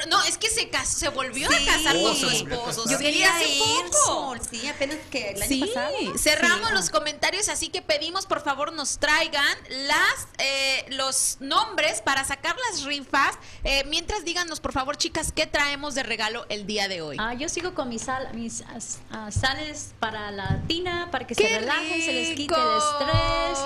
[0.10, 1.56] no, es que se casó, se volvió Sí.
[1.56, 2.86] a casar con su esposo.
[2.90, 3.98] Yo Sí, quería hace ir, poco.
[4.06, 5.94] Sol, sí, apenas que el año Sí, pasado.
[6.18, 6.74] cerramos Sí.
[6.76, 12.56] los comentarios, así que pedimos por favor nos traigan las eh, los nombres para sacar
[12.70, 13.36] las rifas.
[13.64, 17.18] Eh, mientras díganos por favor, chicas, qué traemos de regalo el día de hoy.
[17.20, 18.64] Ah, yo sigo con mis, sal- mis
[19.12, 23.60] ah, sales para la tina, para que ¡Qué se relajen, se les quite el estrés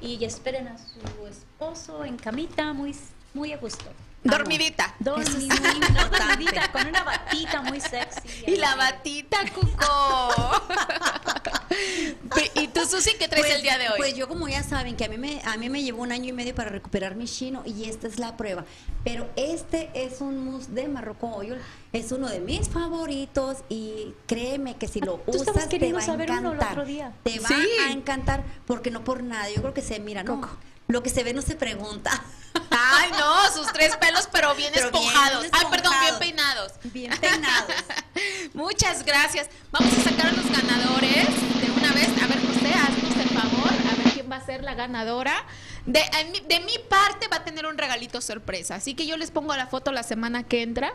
[0.00, 2.94] y esperen a su esposo en camita muy,
[3.32, 3.84] muy a gusto.
[4.22, 4.94] Dormidita.
[5.00, 8.44] Dormidita, con una batita muy sexy.
[8.46, 10.64] Y la batita, Cuco.
[12.54, 13.12] ¿Y tú, Susi?
[13.18, 13.94] ¿qué traes Pues- el día de hoy?
[13.96, 16.28] Pues yo como ya saben que a mí me a mí me llevó un año
[16.28, 18.64] y medio para recuperar mi chino y esta es la prueba.
[19.04, 21.58] Pero este es un mousse de Marroco Oil,
[21.92, 25.98] es uno de mis favoritos y créeme que si lo tú estabas usas te va
[25.98, 26.70] a saber uno el encantar.
[26.72, 27.12] otro día.
[27.22, 27.54] Te va Sí.
[27.86, 29.48] a encantar porque no por nada.
[29.50, 30.40] Yo creo que se mira, no.
[30.40, 30.56] Coco.
[30.86, 32.10] Lo que se ve no se pregunta.
[32.70, 35.46] Ay, no, sus tres pelos, pero bien Pero bien esponjados.
[35.52, 36.72] Ay, perdón, bien peinados.
[36.84, 37.70] Bien peinados.
[38.54, 39.48] Muchas gracias.
[39.72, 41.26] Vamos a sacar a los ganadores
[41.84, 42.08] una vez.
[42.22, 43.68] A ver, José, haznos el favor.
[43.68, 45.44] A ver quién va a ser la ganadora.
[45.84, 46.00] De,
[46.48, 48.76] de mi parte va a tener un regalito sorpresa.
[48.76, 50.92] Así que yo les pongo la foto la semana que entra.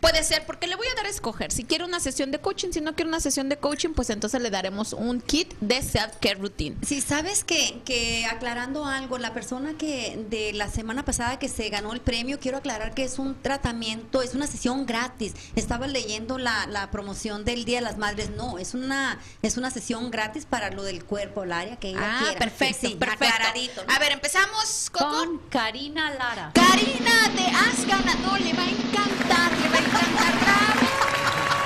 [0.00, 1.52] Puede ser, porque le voy a dar a escoger.
[1.52, 4.40] Si quiere una sesión de coaching, si no quiere una sesión de coaching, pues entonces
[4.40, 6.76] le daremos un kit de self-care routine.
[6.84, 11.68] Si sabes que, que aclarando algo, la persona que de la semana pasada que se
[11.68, 15.34] ganó el premio, quiero aclarar que es un tratamiento, es una sesión gratis.
[15.56, 19.70] Estaba leyendo la, la promoción del Día de las Madres, no, es una es una
[19.70, 22.38] sesión gratis para lo del cuerpo, el área que ella Ah, quiera.
[22.38, 23.24] perfecto, Sí, perfecto.
[23.26, 23.92] aclaradito, ¿no?
[23.94, 25.08] A ver, empezamos, Coco.
[25.10, 26.52] Con Karina Lara.
[26.54, 29.73] Karina, te has ganado, le va a encantar, le va a encantar.
[29.73, 29.73] ¡Bravo!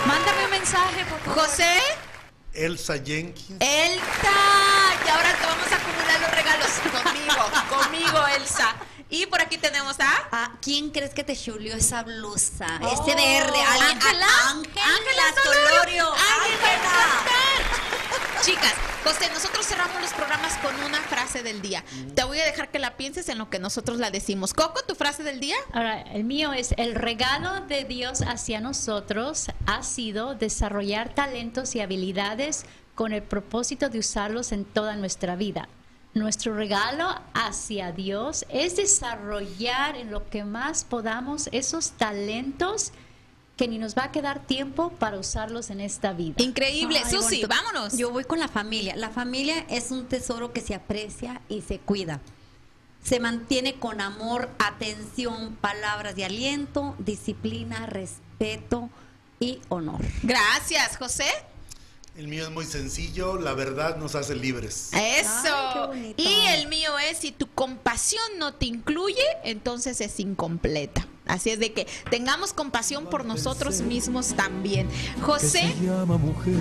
[0.07, 1.45] Mándame un mensaje, por favor.
[1.45, 1.75] José,
[2.55, 3.61] Elsa Jenkins.
[3.61, 4.37] Elsa.
[5.05, 8.75] Y ahora te vamos a acumular los regalos conmigo, conmigo, Elsa.
[9.11, 12.67] Y por aquí tenemos a Ah, ¿Quién crees que te chulió esa blusa?
[12.83, 14.27] Oh, Ese verde, alguien- Ángela.
[14.51, 15.23] Ángela.
[15.43, 16.13] Solorio.
[16.13, 16.91] Ángela
[17.21, 18.43] Ángela.
[18.43, 21.83] Chicas, José, nosotros cerramos los programas con una frase del día.
[22.15, 24.53] Te voy a dejar que la pienses en lo que nosotros la decimos.
[24.55, 25.57] Coco, tu frase del día.
[25.73, 31.81] Ahora, el mío es, el regalo de Dios hacia nosotros ha sido desarrollar talentos y
[31.81, 35.69] habilidades con el propósito de usarlos en toda nuestra vida.
[36.15, 42.93] Nuestro regalo hacia Dios es desarrollar en lo que más podamos esos talentos
[43.57, 46.37] que ni nos va a quedar tiempo para usarlos en esta vida.
[46.39, 47.01] Increíble.
[47.05, 47.49] Ay, Susi, bonito.
[47.49, 47.99] vámonos.
[47.99, 48.95] Yo voy con la familia.
[48.97, 52.21] La familia es un tesoro que se aprecia y se cuida.
[53.03, 58.91] Se mantiene con amor, atención, palabras de aliento, disciplina, respeto
[59.41, 60.01] y honor.
[60.23, 61.27] Gracias, José.
[62.19, 64.89] El mío es muy sencillo, la verdad nos hace libres.
[64.93, 65.87] Ay, qué Eso.
[65.87, 66.21] bonito.
[66.21, 71.07] y el mío es, si tu compasión no te incluye, entonces es incompleta.
[71.29, 74.89] Así es de que tengamos compasión por nosotros mismos también.
[74.89, 76.55] que José, se llama mujer.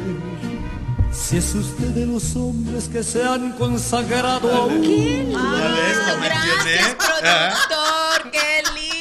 [1.12, 6.20] Si es usted de los hombres que se han consagrado a un Ya ves, Ah,
[6.24, 8.97] gracias, productor, qué lindo.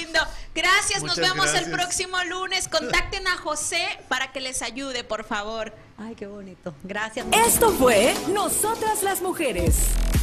[0.56, 2.66] Gracias, nos vemos el próximo lunes.
[2.66, 5.74] Contacten a José para que les ayude, por favor.
[5.98, 6.74] Ay, qué bonito.
[6.82, 7.26] Gracias.
[7.46, 9.76] Esto fue Nosotras las Mujeres,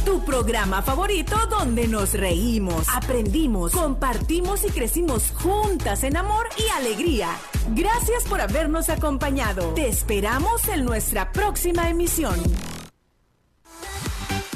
[0.04, 7.30] tu programa favorito donde nos reímos, aprendimos, compartimos y crecimos juntas en amor y alegría.
[7.70, 9.72] Gracias por habernos acompañado.
[9.74, 12.34] Te esperamos en nuestra próxima emisión.